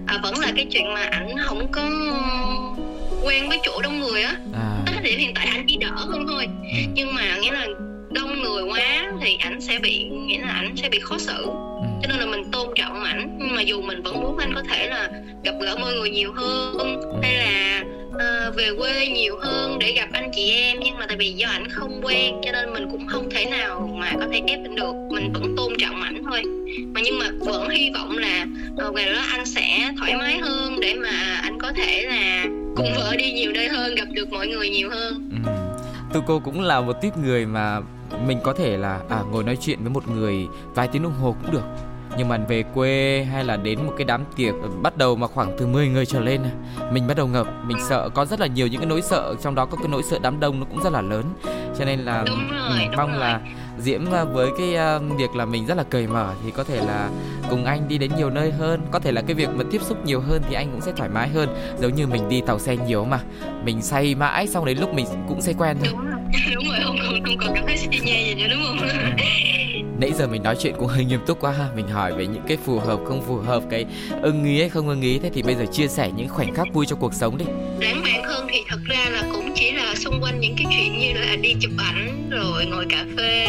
à, 0.07 0.19
vẫn 0.23 0.37
là 0.39 0.51
cái 0.55 0.67
chuyện 0.71 0.93
mà 0.93 1.01
ảnh 1.01 1.37
không 1.37 1.71
có 1.71 1.89
quen 3.23 3.49
với 3.49 3.59
chỗ 3.63 3.81
đông 3.81 3.99
người 3.99 4.21
á 4.21 4.35
à. 4.53 4.77
thì 5.03 5.11
hiện 5.11 5.31
tại 5.35 5.47
anh 5.51 5.65
chỉ 5.67 5.77
đỡ 5.77 5.91
hơn 5.95 6.25
thôi 6.27 6.47
ừ. 6.61 6.79
nhưng 6.93 7.15
mà 7.15 7.37
nghĩa 7.37 7.51
là 7.51 7.67
đông 8.11 8.41
người 8.41 8.63
quá 8.63 9.11
thì 9.21 9.37
ảnh 9.39 9.61
sẽ 9.61 9.79
bị 9.79 10.03
nghĩa 10.03 10.39
là 10.39 10.51
ảnh 10.51 10.75
sẽ 10.75 10.89
bị 10.89 10.99
khó 10.99 11.17
xử 11.17 11.45
ừ. 11.45 11.87
cho 12.01 12.07
nên 12.09 12.19
là 12.19 12.25
mình 12.25 12.51
tôn 12.51 12.67
trọng 12.75 13.03
ảnh 13.03 13.37
nhưng 13.39 13.55
mà 13.55 13.61
dù 13.61 13.81
mình 13.81 14.01
vẫn 14.03 14.21
muốn 14.21 14.37
anh 14.37 14.53
có 14.55 14.63
thể 14.69 14.87
là 14.87 15.09
gặp 15.43 15.53
gỡ 15.61 15.77
mọi 15.81 15.93
người 15.93 16.09
nhiều 16.09 16.33
hơn 16.33 16.77
ừ. 16.77 17.19
hay 17.21 17.37
là 17.37 17.83
uh, 18.15 18.55
về 18.55 18.69
quê 18.77 19.07
nhiều 19.07 19.37
hơn 19.41 19.79
để 19.79 19.93
gặp 19.95 20.09
anh 20.13 20.31
chị 20.33 20.51
em 20.51 20.77
nhưng 20.83 20.97
mà 20.97 21.05
tại 21.07 21.17
vì 21.17 21.31
do 21.31 21.47
ảnh 21.47 21.69
không 21.69 22.01
quen 22.03 22.35
cho 22.43 22.51
nên 22.51 22.73
mình 22.73 22.87
cũng 22.91 23.07
không 23.07 23.29
thể 23.29 23.45
nào 23.45 23.97
mà 23.99 24.11
có 24.19 24.27
thể 24.31 24.41
ép 24.47 24.59
anh 24.63 24.75
được. 24.75 24.93
Mình 25.09 25.33
vẫn 25.33 25.55
tôn 25.57 25.73
trọng 25.79 26.01
ảnh 26.01 26.23
thôi. 26.23 26.41
Mà 26.93 27.01
nhưng 27.03 27.19
mà 27.19 27.25
vẫn 27.39 27.69
hy 27.69 27.91
vọng 27.93 28.17
là 28.17 28.45
ờ, 28.77 28.87
uh, 28.87 28.95
ngày 28.95 29.13
đó 29.13 29.21
anh 29.31 29.45
sẽ 29.45 29.91
thoải 29.97 30.15
mái 30.15 30.37
hơn 30.37 30.79
để 30.79 30.93
mà 30.93 31.39
anh 31.41 31.59
có 31.59 31.71
thể 31.75 32.01
là 32.01 32.45
cùng 32.75 32.93
vợ 32.95 33.15
đi 33.17 33.31
nhiều 33.31 33.51
nơi 33.51 33.67
hơn 33.67 33.95
gặp 33.95 34.07
được 34.11 34.31
mọi 34.31 34.47
người 34.47 34.69
nhiều 34.69 34.89
hơn. 34.89 35.29
Ừ. 35.45 35.51
Tôi 36.13 36.23
cô 36.27 36.39
cũng 36.39 36.61
là 36.61 36.81
một 36.81 36.93
tiếp 37.01 37.17
người 37.23 37.45
mà 37.45 37.79
mình 38.27 38.39
có 38.43 38.53
thể 38.53 38.77
là 38.77 38.99
à, 39.09 39.21
ngồi 39.31 39.43
nói 39.43 39.57
chuyện 39.61 39.79
với 39.81 39.89
một 39.89 40.09
người 40.09 40.47
vài 40.75 40.87
tiếng 40.87 41.03
đồng 41.03 41.13
hồ 41.13 41.35
cũng 41.41 41.51
được 41.51 41.90
nhưng 42.17 42.27
mà 42.27 42.37
về 42.37 42.63
quê 42.73 43.27
hay 43.31 43.43
là 43.43 43.57
đến 43.57 43.85
một 43.85 43.93
cái 43.97 44.05
đám 44.05 44.23
tiệc 44.35 44.53
bắt 44.81 44.97
đầu 44.97 45.15
mà 45.15 45.27
khoảng 45.27 45.55
từ 45.57 45.67
10 45.67 45.87
người 45.87 46.05
trở 46.05 46.19
lên 46.19 46.41
mình 46.91 47.07
bắt 47.07 47.17
đầu 47.17 47.27
ngập 47.27 47.47
mình 47.65 47.77
sợ 47.89 48.09
có 48.09 48.25
rất 48.25 48.39
là 48.39 48.47
nhiều 48.47 48.67
những 48.67 48.81
cái 48.81 48.89
nỗi 48.89 49.01
sợ 49.01 49.35
trong 49.41 49.55
đó 49.55 49.65
có 49.65 49.77
cái 49.77 49.87
nỗi 49.87 50.03
sợ 50.03 50.19
đám 50.21 50.39
đông 50.39 50.59
nó 50.59 50.65
cũng 50.69 50.83
rất 50.83 50.93
là 50.93 51.01
lớn. 51.01 51.23
Cho 51.79 51.85
nên 51.85 51.99
là 51.99 52.23
đúng 52.27 52.49
rồi, 52.51 52.85
đúng 52.85 52.95
mong 52.97 53.11
rồi. 53.11 53.19
là 53.19 53.39
diễm 53.79 54.11
à, 54.13 54.23
với 54.23 54.49
cái 54.57 54.75
à, 54.75 54.97
việc 55.17 55.35
là 55.35 55.45
mình 55.45 55.65
rất 55.65 55.77
là 55.77 55.83
cởi 55.83 56.07
mở 56.07 56.33
thì 56.43 56.51
có 56.51 56.63
thể 56.63 56.75
là 56.85 57.09
cùng 57.49 57.65
anh 57.65 57.87
đi 57.87 57.97
đến 57.97 58.11
nhiều 58.17 58.29
nơi 58.29 58.51
hơn. 58.51 58.81
Có 58.91 58.99
thể 58.99 59.11
là 59.11 59.21
cái 59.21 59.35
việc 59.35 59.49
mà 59.55 59.63
tiếp 59.71 59.81
xúc 59.81 60.05
nhiều 60.05 60.19
hơn 60.19 60.41
thì 60.49 60.55
anh 60.55 60.71
cũng 60.71 60.81
sẽ 60.81 60.91
thoải 60.97 61.09
mái 61.09 61.29
hơn. 61.29 61.49
Giống 61.79 61.95
như 61.95 62.07
mình 62.07 62.29
đi 62.29 62.41
tàu 62.41 62.59
xe 62.59 62.77
nhiều 62.77 63.05
mà. 63.05 63.19
Mình 63.63 63.81
say 63.81 64.15
mãi 64.15 64.47
xong 64.47 64.65
đến 64.65 64.77
lúc 64.77 64.93
mình 64.93 65.05
cũng 65.27 65.41
sẽ 65.41 65.53
quen 65.57 65.77
thôi. 65.79 65.89
Đúng 65.91 66.05
rồi 66.05 66.19
đúng 66.55 66.63
rồi 66.67 66.79
không 66.83 66.97
còn 67.01 67.23
không 67.25 67.37
còn 67.37 67.55
cảm 67.55 67.65
thấy 67.67 67.77
say 67.77 67.99
nhẹ 68.05 68.23
gì 68.23 68.35
nữa 68.35 68.47
đúng 68.51 68.63
không 68.65 68.89
nãy 70.01 70.13
giờ 70.13 70.27
mình 70.27 70.43
nói 70.43 70.55
chuyện 70.59 70.75
cũng 70.77 70.87
hơi 70.87 71.05
nghiêm 71.05 71.19
túc 71.25 71.39
quá 71.39 71.51
ha. 71.51 71.67
Mình 71.75 71.87
hỏi 71.87 72.13
về 72.13 72.27
những 72.27 72.43
cái 72.47 72.57
phù 72.65 72.79
hợp 72.79 72.99
không 73.07 73.21
phù 73.27 73.35
hợp 73.35 73.63
cái 73.69 73.85
ưng 74.21 74.45
ý 74.45 74.59
hay 74.59 74.69
không 74.69 74.89
ưng 74.89 75.01
ý. 75.01 75.19
Thế 75.19 75.29
thì 75.33 75.41
bây 75.41 75.55
giờ 75.55 75.65
chia 75.71 75.87
sẻ 75.87 76.11
những 76.15 76.29
khoảnh 76.29 76.53
khắc 76.53 76.73
vui 76.73 76.85
trong 76.85 76.99
cuộc 76.99 77.13
sống 77.13 77.37
đi. 77.37 77.45
Lãng 77.79 78.03
mạn 78.03 78.23
hơn 78.23 78.47
thì 78.51 78.59
thật 78.69 78.79
ra 78.85 79.09
là 79.09 79.23
cũng 79.33 79.53
chỉ 79.55 79.71
là 79.71 79.95
xung 79.95 80.21
quanh 80.21 80.39
những 80.39 80.55
cái 80.57 80.65
chuyện 80.69 80.99
như 80.99 81.13
là 81.13 81.35
đi 81.35 81.55
chụp 81.61 81.71
ảnh 81.77 82.29
rồi 82.29 82.65
ngồi 82.65 82.85
cà 82.89 83.05
phê. 83.17 83.47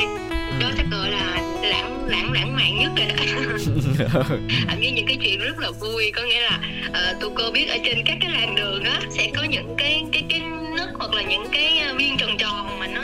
Đó 0.61 0.71
chắc 0.77 0.87
gọi 0.91 1.11
là 1.11 1.43
lãng 1.63 2.07
lãng 2.07 2.33
lãng 2.33 2.57
mạn 2.57 2.79
nhất 2.79 2.93
rồi 2.97 3.07
đó. 3.09 4.23
Anh 4.69 4.81
nghĩ 4.81 4.91
những 4.91 5.07
cái 5.07 5.19
chuyện 5.23 5.39
rất 5.39 5.59
là 5.59 5.71
vui. 5.71 6.13
Có 6.15 6.23
nghĩa 6.23 6.41
là 6.41 6.61
uh, 6.89 7.21
tụi 7.21 7.31
cô 7.35 7.51
biết 7.51 7.67
ở 7.69 7.77
trên 7.85 8.05
các 8.07 8.17
cái 8.21 8.31
làn 8.31 8.55
đường 8.55 8.85
á 8.85 9.01
sẽ 9.11 9.31
có 9.37 9.45
những 9.45 9.75
cái 9.79 10.05
cái 10.13 10.25
cái 10.29 10.41
nấc 10.77 10.89
hoặc 10.99 11.15
là 11.15 11.23
những 11.23 11.45
cái 11.53 11.79
ờ, 11.79 11.95
viên 11.95 12.17
tròn 12.19 12.37
tròn 12.39 12.79
mà 12.79 12.87
nó 12.87 13.03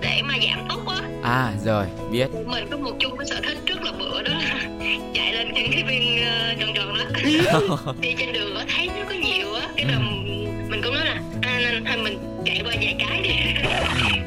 để 0.00 0.22
mà 0.22 0.34
giảm 0.48 0.68
tốc 0.68 0.79
à 1.22 1.52
rồi 1.64 1.86
biết. 2.10 2.28
Mình 2.46 2.66
có 2.70 2.76
một 2.76 2.92
chung 2.98 3.16
cái 3.16 3.26
sở 3.26 3.40
thích 3.42 3.58
rất 3.66 3.82
là 3.82 3.92
bữa 3.98 4.22
đó. 4.22 4.32
Là 4.32 4.60
chạy 5.14 5.32
lên 5.32 5.52
những 5.54 5.70
cái 5.72 5.82
viên 5.82 6.22
uh, 6.22 6.60
tròn 6.60 6.70
tròn 6.74 6.94
đó. 6.98 7.92
Đi 8.00 8.14
trên 8.18 8.32
đường 8.32 8.56
á 8.56 8.64
thấy 8.76 8.86
nó 8.86 9.04
có 9.08 9.14
nhiều 9.14 9.54
á. 9.54 9.68
Cái 9.76 9.86
là 9.86 9.94
ừ. 9.94 10.00
mình 10.68 10.80
cũng 10.84 10.94
nói 10.94 11.04
là 11.04 11.20
à 11.42 11.58
nên 11.60 11.84
thôi 11.84 11.96
mình 11.96 12.42
chạy 12.44 12.60
qua 12.64 12.72
vài 12.80 12.96
cái 12.98 13.20
đi. 13.22 13.30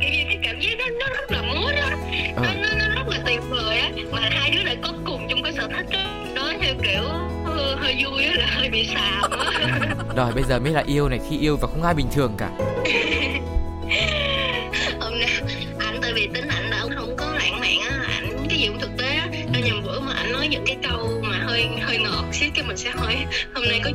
Cái, 0.02 0.26
cái 0.30 0.40
cảm 0.44 0.60
giác 0.60 0.78
đó 0.80 0.86
nó 1.00 1.06
rất 1.16 1.32
là 1.32 1.42
múa 1.42 1.72
đó. 1.72 1.90
Nó, 2.36 2.54
nó, 2.62 2.70
nó 2.80 2.96
rất 2.96 3.08
là 3.08 3.20
tuyệt 3.26 3.40
vời 3.50 3.80
á. 3.80 3.92
Mà 4.12 4.30
hai 4.32 4.52
đứa 4.52 4.64
lại 4.64 4.78
có 4.84 4.94
cùng 5.06 5.28
chung 5.30 5.44
cái 5.44 5.54
sở 5.54 5.68
thích 5.68 5.86
đó 5.92 6.00
nói 6.36 6.58
theo 6.62 6.74
kiểu 6.84 7.04
hơi, 7.46 7.76
hơi 7.76 8.04
vui 8.06 8.26
á 8.26 8.34
là 8.38 8.48
hơi 8.50 8.70
bị 8.70 8.88
xàm 8.88 9.32
á. 9.32 9.96
Rồi 10.16 10.32
bây 10.34 10.44
giờ 10.44 10.60
mới 10.60 10.74
là 10.74 10.84
yêu 10.86 11.10
này 11.10 11.20
khi 11.30 11.38
yêu 11.38 11.58
và 11.62 11.68
không 11.68 11.84
ai 11.84 11.94
bình 11.94 12.08
thường 12.12 12.34
cả 12.38 12.50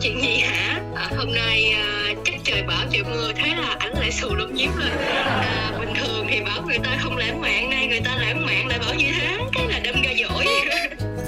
chuyện 0.03 0.23
gì 0.23 0.39
hả? 0.39 0.81
À, 0.95 1.11
hôm 1.17 1.35
nay 1.35 1.73
à, 1.73 2.15
chắc 2.25 2.35
trời 2.45 2.63
bão 2.63 2.85
trời 2.93 3.03
mưa 3.03 3.33
thế 3.37 3.49
là 3.49 3.77
ảnh 3.79 3.93
lại 3.93 4.13
xù 4.13 4.35
lông 4.35 4.55
nhím 4.55 4.71
lên. 4.77 4.93
À, 4.99 5.73
bình 5.81 5.95
thường 6.01 6.27
thì 6.31 6.41
bảo 6.41 6.63
người 6.67 6.79
ta 6.79 6.99
không 7.01 7.17
lãng 7.17 7.41
mạn 7.41 7.71
nay 7.71 7.87
người 7.87 8.01
ta 8.01 8.17
lãng 8.17 8.47
mạn 8.47 8.67
lại 8.67 8.79
bảo 8.79 8.95
như 8.95 9.07
thế 9.21 9.39
cái 9.53 9.69
là 9.69 9.81
đâm 9.85 10.03
ra 10.03 10.11
dỗi 10.19 10.45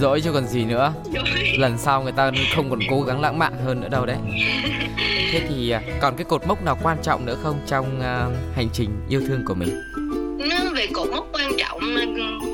dỗi 0.00 0.20
chứ 0.20 0.32
còn 0.32 0.46
gì 0.46 0.64
nữa. 0.64 0.92
Dỗi. 1.14 1.56
lần 1.58 1.78
sau 1.78 2.02
người 2.02 2.12
ta 2.12 2.30
không 2.54 2.70
còn 2.70 2.80
cố 2.90 3.02
gắng 3.02 3.20
lãng 3.20 3.38
mạn 3.38 3.52
hơn 3.64 3.80
nữa 3.80 3.88
đâu 3.90 4.06
đấy. 4.06 4.16
Thế 5.32 5.40
thì 5.48 5.70
à, 5.70 5.82
còn 6.00 6.16
cái 6.16 6.24
cột 6.24 6.46
mốc 6.46 6.62
nào 6.62 6.78
quan 6.82 6.98
trọng 7.02 7.26
nữa 7.26 7.36
không 7.42 7.60
trong 7.66 7.98
uh, 7.98 8.56
hành 8.56 8.68
trình 8.72 8.90
yêu 9.08 9.20
thương 9.26 9.44
của 9.46 9.54
mình? 9.54 9.80
Nó 10.48 10.70
về 10.74 10.86
cột 10.94 11.08
mốc 11.10 11.26
quan 11.32 11.52
trọng 11.58 11.80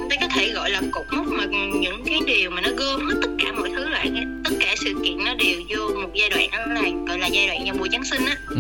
đây 0.09 0.19
có 0.21 0.29
thể 0.35 0.53
gọi 0.55 0.71
là 0.71 0.81
cột 0.93 1.07
mốc 1.13 1.27
mà 1.27 1.45
những 1.81 2.05
cái 2.07 2.19
điều 2.27 2.51
mà 2.51 2.61
nó 2.61 2.69
gom 2.77 3.09
hết 3.09 3.15
tất 3.23 3.29
cả 3.39 3.53
mọi 3.53 3.71
thứ 3.77 3.89
lại 3.89 4.11
tất 4.45 4.56
sự 4.87 5.01
kiện 5.05 5.25
nó 5.25 5.35
đều 5.35 5.61
vô 5.69 6.01
một 6.01 6.09
giai 6.15 6.31
đoạn 6.31 6.51
đó 6.51 6.73
là 6.75 6.83
gọi 7.09 7.19
là 7.19 7.27
giai 7.27 7.47
đoạn 7.47 7.65
vào 7.65 7.75
mùa 7.79 7.89
giáng 7.93 8.05
sinh 8.05 8.27
á. 8.27 8.37
Ừ. 8.49 8.57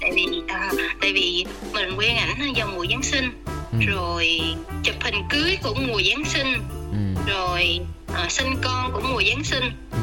tại 0.00 0.10
vì 0.14 0.26
à, 0.48 0.70
tại 1.00 1.12
vì 1.12 1.44
mình 1.72 1.94
quen 1.98 2.16
ảnh 2.16 2.52
vào 2.56 2.68
mùa 2.76 2.86
giáng 2.90 3.02
sinh 3.02 3.42
ừ. 3.72 3.78
rồi 3.86 4.40
chụp 4.82 4.94
hình 5.00 5.22
cưới 5.30 5.58
cũng 5.62 5.86
mùa 5.86 6.00
giáng 6.02 6.24
sinh 6.24 6.52
ừ. 6.92 7.32
rồi 7.32 7.80
à, 8.14 8.26
sinh 8.28 8.56
con 8.62 8.92
cũng 8.92 9.12
mùa 9.12 9.22
giáng 9.28 9.44
sinh. 9.44 9.64
Ừ. 9.92 9.98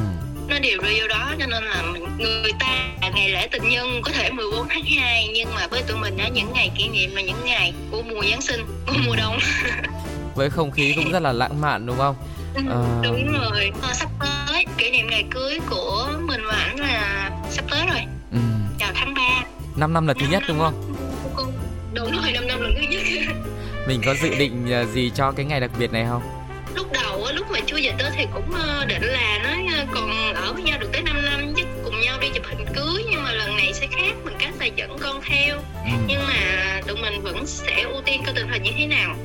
Nó 0.48 0.60
đều 0.60 0.82
rơi 0.82 1.00
vô 1.02 1.08
đó 1.08 1.34
cho 1.40 1.46
nên 1.48 1.64
là 1.64 1.84
người 2.18 2.52
ta 2.60 2.88
ngày 3.14 3.30
lễ 3.30 3.48
tình 3.52 3.70
nhân 3.70 4.02
có 4.04 4.12
thể 4.12 4.32
14 4.32 4.68
tháng 4.70 4.84
2 4.84 5.30
nhưng 5.34 5.56
mà 5.56 5.68
với 5.68 5.82
tụi 5.82 5.98
mình 5.98 6.18
á 6.18 6.28
những 6.28 6.54
ngày 6.54 6.72
kỷ 6.78 6.88
niệm 6.88 7.16
là 7.16 7.22
những 7.22 7.46
ngày 7.46 7.74
của 7.92 8.02
mùa 8.02 8.24
Giáng 8.32 8.42
sinh 8.42 8.62
của 8.88 8.96
mùa 9.06 9.16
đông. 9.16 9.40
Với 10.36 10.50
không 10.50 10.72
khí 10.72 10.94
cũng 10.96 11.12
rất 11.12 11.20
là 11.20 11.32
lãng 11.32 11.62
mạn 11.62 11.86
đúng 11.86 11.98
không? 11.98 12.16
À... 12.56 13.02
đúng 13.04 13.34
rồi. 13.34 13.72
À, 13.82 13.94
sắp 13.94 14.10
tới 14.20 14.41
kỷ 14.78 14.92
niệm 14.92 15.08
ngày 15.08 15.26
cưới 15.32 15.60
của 15.70 16.10
mình 16.28 16.42
và 16.48 16.54
ảnh 16.54 16.80
là 16.80 17.30
sắp 17.50 17.66
tới 17.72 17.86
rồi. 17.88 18.02
Ừ. 18.32 18.38
chào 18.80 18.92
tháng 18.96 19.14
3 19.14 19.22
5 19.76 19.94
năm 19.94 20.08
là 20.08 20.14
thứ 20.20 20.26
nhất 20.32 20.44
đúng 20.48 20.60
không? 20.60 20.96
Đúng 21.94 22.12
rồi 22.12 22.32
5 22.32 22.48
năm 22.48 22.62
là 22.62 22.70
thứ 22.76 22.82
nhất. 22.90 23.02
Mình 23.88 24.02
có 24.06 24.16
dự 24.22 24.36
định 24.36 24.72
à, 24.72 24.84
gì 24.84 25.12
cho 25.16 25.32
cái 25.32 25.46
ngày 25.46 25.60
đặc 25.60 25.72
biệt 25.80 25.92
này 25.92 26.06
không? 26.10 26.22
Lúc 26.76 26.92
đầu 26.94 27.28
lúc 27.34 27.52
mà 27.52 27.60
chưa 27.66 27.78
dịch 27.78 27.96
tới 28.00 28.12
thì 28.18 28.26
cũng 28.34 28.52
ờ, 28.54 28.86
định 28.86 29.04
là 29.04 29.40
nói 29.44 29.68
ờ, 29.78 29.86
còn 29.92 30.34
ở 30.34 30.54
với 30.54 30.64
nhau 30.64 30.78
được 30.80 30.90
tới 30.94 31.02
5 31.02 31.26
năm 31.26 31.54
chứ 31.58 31.64
cùng 31.84 32.02
nhau 32.02 32.18
đi 32.22 32.28
chụp 32.34 32.44
hình 32.46 32.66
cưới 32.76 33.04
nhưng 33.12 33.24
mà 33.24 33.32
lần 33.32 33.58
này 33.58 33.74
sẽ 33.74 33.88
khác 33.88 34.14
mình 34.24 34.34
cách 34.40 34.54
là 34.60 34.66
dẫn 34.66 34.98
con 35.00 35.22
theo. 35.22 35.56
Ừ. 35.86 35.92
nhưng 36.08 36.22
mà 36.28 36.36
tụi 36.88 36.98
mình 37.02 37.22
vẫn 37.22 37.48
sẽ 37.48 37.82
ưu 37.82 38.02
tiên 38.06 38.22
coi 38.26 38.34
tình 38.36 38.48
hình 38.48 38.64
như 38.64 38.72
thế 38.78 38.88
nào. 38.88 39.16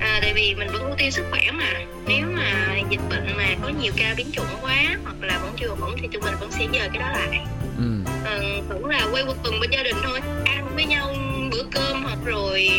À, 0.00 0.18
tại 0.22 0.32
vì 0.34 0.54
mình 0.54 0.68
vẫn 0.72 0.82
ưu 0.82 0.94
tiên 0.98 1.10
sức 1.10 1.24
khỏe 1.30 1.50
mà. 1.52 1.72
Nếu 2.06 2.26
mà 2.32 2.76
dịch 2.90 3.00
bệnh 3.10 3.36
mà 3.36 3.46
có 3.62 3.68
nhiều 3.68 3.92
ca 3.96 4.14
biến 4.16 4.30
chủng 4.32 4.46
quá 4.62 4.96
hoặc 5.04 5.16
là 5.20 5.38
vẫn 5.38 5.52
chưa 5.56 5.68
ổn 5.68 5.96
thì 6.02 6.08
tụi 6.12 6.22
mình 6.22 6.34
vẫn 6.40 6.50
sẽ 6.50 6.66
dời 6.72 6.88
cái 6.92 6.98
đó 6.98 7.08
lại. 7.12 7.44
Ừ. 7.78 7.84
à, 8.24 8.38
vẫn 8.68 8.84
là 8.84 9.08
quay 9.12 9.24
quần 9.44 9.60
bên 9.60 9.70
gia 9.70 9.82
đình 9.82 9.96
thôi. 10.02 10.20
Ăn 10.44 10.70
với 10.74 10.84
nhau 10.84 11.14
bữa 11.50 11.64
cơm 11.70 12.02
hoặc 12.02 12.18
rồi 12.24 12.70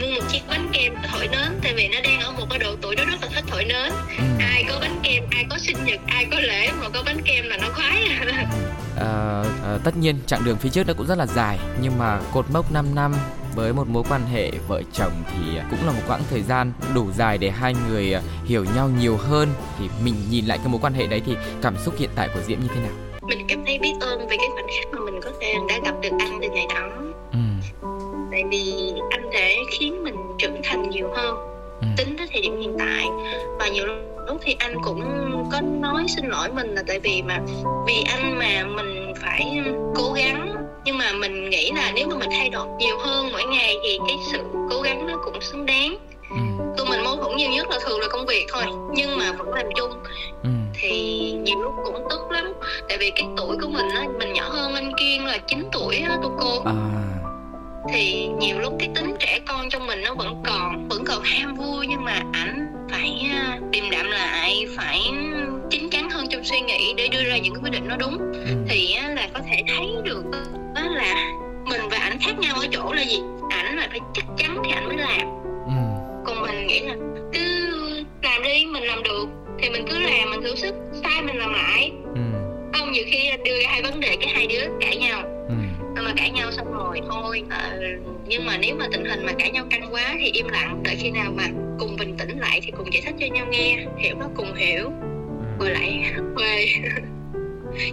mua 0.00 0.06
một 0.06 0.28
chiếc 0.28 0.40
bánh 0.48 0.68
kem 0.72 0.94
thổi 1.12 1.28
nến 1.28 1.60
tại 1.62 1.74
vì 1.74 1.88
nó 1.88 2.00
đang 2.04 2.20
ở 2.20 2.32
một 2.32 2.46
cái 2.50 2.58
độ 2.58 2.76
tuổi 2.82 2.96
đó 2.96 3.04
rất 3.04 3.16
là 3.22 3.28
thích 3.34 3.44
thổi 3.46 3.64
nến. 3.64 3.92
Ừ. 4.18 4.24
ai 4.40 4.64
có 4.68 4.78
bánh 4.80 5.00
kem 5.02 5.24
ai 5.30 5.44
có 5.50 5.58
sinh 5.58 5.84
nhật 5.84 6.00
ai 6.06 6.26
có 6.30 6.40
lễ 6.40 6.70
mà 6.80 6.88
có 6.88 7.02
bánh 7.06 7.22
kem 7.24 7.48
là 7.48 7.56
nó 7.56 7.68
khoái. 7.74 8.04
À, 9.00 9.42
à, 9.64 9.78
tất 9.84 9.96
nhiên 9.96 10.18
chặng 10.26 10.44
đường 10.44 10.56
phía 10.56 10.68
trước 10.68 10.86
nó 10.86 10.94
cũng 10.94 11.06
rất 11.06 11.18
là 11.18 11.26
dài 11.26 11.58
nhưng 11.82 11.98
mà 11.98 12.20
cột 12.32 12.50
mốc 12.50 12.72
5 12.72 12.94
năm 12.94 13.14
với 13.54 13.72
một 13.72 13.88
mối 13.88 14.02
quan 14.10 14.20
hệ 14.32 14.50
vợ 14.68 14.82
chồng 14.92 15.12
thì 15.26 15.58
cũng 15.70 15.86
là 15.86 15.92
một 15.92 16.02
quãng 16.08 16.22
thời 16.30 16.42
gian 16.42 16.72
đủ 16.94 17.06
dài 17.12 17.38
để 17.38 17.50
hai 17.50 17.74
người 17.88 18.14
à, 18.14 18.22
hiểu 18.44 18.64
nhau 18.76 18.90
nhiều 19.00 19.16
hơn. 19.16 19.48
Thì 19.78 19.88
mình 20.04 20.14
nhìn 20.30 20.46
lại 20.46 20.58
cái 20.58 20.68
mối 20.68 20.80
quan 20.82 20.92
hệ 20.92 21.06
đấy 21.06 21.22
thì 21.26 21.36
cảm 21.62 21.76
xúc 21.84 21.94
hiện 21.98 22.10
tại 22.14 22.28
của 22.34 22.40
diễm 22.46 22.60
như 22.60 22.68
thế 22.74 22.80
nào? 22.80 22.92
Mình 23.22 23.46
cảm 23.48 23.62
thấy 23.66 23.78
biết 23.78 23.92
ơn 24.00 24.28
về 24.28 24.36
cái 24.36 24.48
khoảnh 24.54 24.66
khắc 24.66 24.92
mà 24.92 25.00
mình 25.10 25.20
có 25.22 25.30
thể 25.40 25.54
đã 25.68 25.78
gặp 25.84 25.94
được 26.02 26.12
anh 26.18 26.38
từ 26.42 26.48
ngày 26.48 26.66
đó. 26.74 26.88
Ừ. 27.32 27.38
Tại 28.30 28.42
vì 28.50 28.92
anh 29.10 29.30
đã 29.30 29.48
khiến 29.70 30.04
mình 30.04 30.14
trưởng 30.38 30.60
thành 30.64 30.90
nhiều 30.90 31.08
hơn 31.16 31.36
ừ. 31.80 31.86
tính 31.96 32.16
tới 32.18 32.26
thời 32.32 32.42
điểm 32.42 32.60
hiện 32.60 32.76
tại. 32.78 33.06
Và 33.58 33.68
nhiều 33.68 33.86
lúc 34.26 34.40
thì 34.44 34.56
anh 34.58 34.74
cũng 34.84 35.00
có 35.52 35.60
nói 35.60 36.04
xin 36.16 36.26
lỗi 36.26 36.48
mình 36.52 36.74
là 36.74 36.82
tại 36.86 37.00
vì 37.00 37.22
mà 37.22 37.40
vì 37.86 38.04
anh 38.08 38.38
mà 38.38 38.64
mình 38.76 39.12
phải 39.22 39.60
cố 39.94 40.12
gắng 40.12 40.57
nhưng 40.88 40.98
mà 40.98 41.12
mình 41.12 41.50
nghĩ 41.50 41.70
là 41.70 41.92
nếu 41.94 42.08
mà 42.08 42.16
mình 42.16 42.28
thay 42.30 42.48
đổi 42.48 42.66
nhiều 42.78 42.98
hơn 42.98 43.28
mỗi 43.32 43.44
ngày 43.44 43.76
thì 43.82 43.98
cái 44.08 44.16
sự 44.32 44.38
cố 44.70 44.80
gắng 44.80 45.06
nó 45.06 45.14
cũng 45.24 45.40
xứng 45.40 45.66
đáng. 45.66 45.96
Ừ. 46.30 46.36
tụi 46.76 46.86
mình 46.86 47.04
mâu 47.04 47.16
thuẫn 47.16 47.36
nhiều 47.36 47.50
nhất 47.50 47.70
là 47.70 47.78
thường 47.86 48.00
là 48.00 48.06
công 48.08 48.26
việc 48.26 48.46
thôi 48.52 48.64
nhưng 48.94 49.18
mà 49.18 49.32
vẫn 49.32 49.54
làm 49.54 49.66
chung. 49.76 49.90
Ừ. 50.42 50.50
thì 50.74 51.32
nhiều 51.32 51.58
lúc 51.58 51.72
cũng 51.84 52.06
tức 52.10 52.30
lắm. 52.30 52.52
Tại 52.88 52.98
vì 52.98 53.10
cái 53.10 53.24
tuổi 53.36 53.56
của 53.62 53.68
mình 53.68 53.88
á 53.88 54.04
mình 54.18 54.32
nhỏ 54.32 54.48
hơn 54.48 54.74
anh 54.74 54.92
kiên 54.98 55.24
là 55.26 55.38
9 55.38 55.68
tuổi 55.72 55.96
á 55.96 56.18
tụi 56.22 56.32
cô. 56.40 56.62
À. 56.64 56.72
Thì 57.92 58.28
nhiều 58.38 58.58
lúc 58.58 58.74
cái 58.78 58.88
tính 58.94 59.14
trẻ 59.20 59.40
con 59.48 59.70
trong 59.70 59.86
mình 59.86 60.00
nó 60.02 60.14
vẫn 60.14 60.42
còn 60.46 60.88
vẫn 60.88 61.04
còn 61.04 61.22
ham 61.22 61.54
vui 61.54 61.86
nhưng 61.86 62.04
mà 62.04 62.22
ảnh 62.32 62.66
phải 62.90 63.30
à, 63.32 63.58
điềm 63.70 63.90
đạm 63.90 64.10
lại 64.10 64.66
phải 64.76 65.00
chín 65.70 65.90
chắn 65.90 66.10
hơn 66.10 66.26
trong 66.30 66.44
suy 66.44 66.60
nghĩ 66.60 66.94
để 66.96 67.08
đưa 67.08 67.24
ra 67.24 67.38
những 67.38 67.54
cái 67.54 67.62
quyết 67.62 67.72
định 67.72 67.88
nó 67.88 67.96
đúng. 67.96 68.18
Ừ. 68.18 68.54
thì 68.68 68.96
là 69.14 69.28
có 69.34 69.40
thể 69.50 69.62
thấy 69.68 69.86
được 70.04 70.24
là 70.82 71.32
mình 71.64 71.80
và 71.90 71.96
ảnh 71.96 72.18
khác 72.20 72.38
nhau 72.38 72.56
ở 72.56 72.66
chỗ 72.70 72.92
là 72.92 73.02
gì? 73.02 73.20
Ảnh 73.50 73.76
là 73.76 73.86
phải 73.90 74.00
chắc 74.14 74.24
chắn 74.36 74.58
thì 74.64 74.70
ảnh 74.70 74.88
mới 74.88 74.96
làm. 74.96 75.28
Ừ. 75.66 75.72
còn 76.26 76.42
mình 76.42 76.66
nghĩ 76.66 76.80
là 76.80 76.94
cứ 77.32 77.74
làm 78.22 78.42
đi 78.42 78.66
mình 78.66 78.82
làm 78.82 79.02
được 79.02 79.28
thì 79.58 79.70
mình 79.70 79.84
cứ 79.90 79.98
làm 79.98 80.30
mình 80.30 80.42
thử 80.42 80.54
sức 80.54 80.74
sai 81.02 81.22
mình 81.22 81.36
làm 81.36 81.52
lại. 81.52 81.92
Ừ. 82.14 82.20
không 82.72 82.92
nhiều 82.92 83.04
khi 83.06 83.30
đưa 83.44 83.60
ra 83.62 83.68
hai 83.70 83.82
vấn 83.82 84.00
đề 84.00 84.16
cái 84.20 84.28
hai 84.34 84.46
đứa 84.46 84.62
cãi 84.80 84.96
nhau. 84.96 85.22
Ừ. 85.48 85.54
mà 86.08 86.14
cãi 86.16 86.30
nhau 86.30 86.52
xong 86.52 86.72
rồi 86.72 87.00
thôi 87.10 87.42
à, 87.50 87.76
nhưng 88.26 88.46
mà 88.46 88.58
nếu 88.58 88.76
mà 88.78 88.86
tình 88.92 89.04
hình 89.04 89.26
mà 89.26 89.32
cãi 89.38 89.50
nhau 89.50 89.64
căng 89.70 89.94
quá 89.94 90.14
thì 90.20 90.30
im 90.32 90.48
lặng 90.48 90.80
đợi 90.82 90.96
khi 90.98 91.10
nào 91.10 91.32
mà 91.36 91.44
cùng 91.78 91.96
bình 91.96 92.16
tĩnh 92.16 92.38
lại 92.38 92.60
thì 92.62 92.72
cùng 92.76 92.92
giải 92.92 93.02
thích 93.06 93.14
cho 93.20 93.26
nhau 93.26 93.46
nghe 93.50 93.86
hiểu 93.98 94.16
nó 94.18 94.26
cùng 94.36 94.54
hiểu. 94.54 94.90
Rồi 95.60 95.70
lại 95.70 96.12
quê 96.36 96.66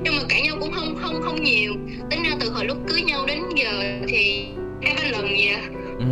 nhưng 0.02 0.16
mà 0.18 0.24
cãi 0.30 0.42
nhau 0.42 0.58
cũng 0.60 0.72
không 0.72 0.96
không 1.02 1.22
không 1.22 1.44
nhiều. 1.44 1.74
Tính 2.10 2.24
ra 2.24 2.32
từ 2.40 2.50
hồi 2.50 2.66
lúc 2.66 2.78
cưới 2.88 3.02
nhau 3.02 3.26
đến 3.28 3.40
giờ 3.56 3.72
thì 4.08 4.48
hai 4.84 4.96
ba 4.96 5.18
lần 5.18 5.30
gì 5.30 5.48
à? 5.48 5.62
Ừ, 6.00 6.06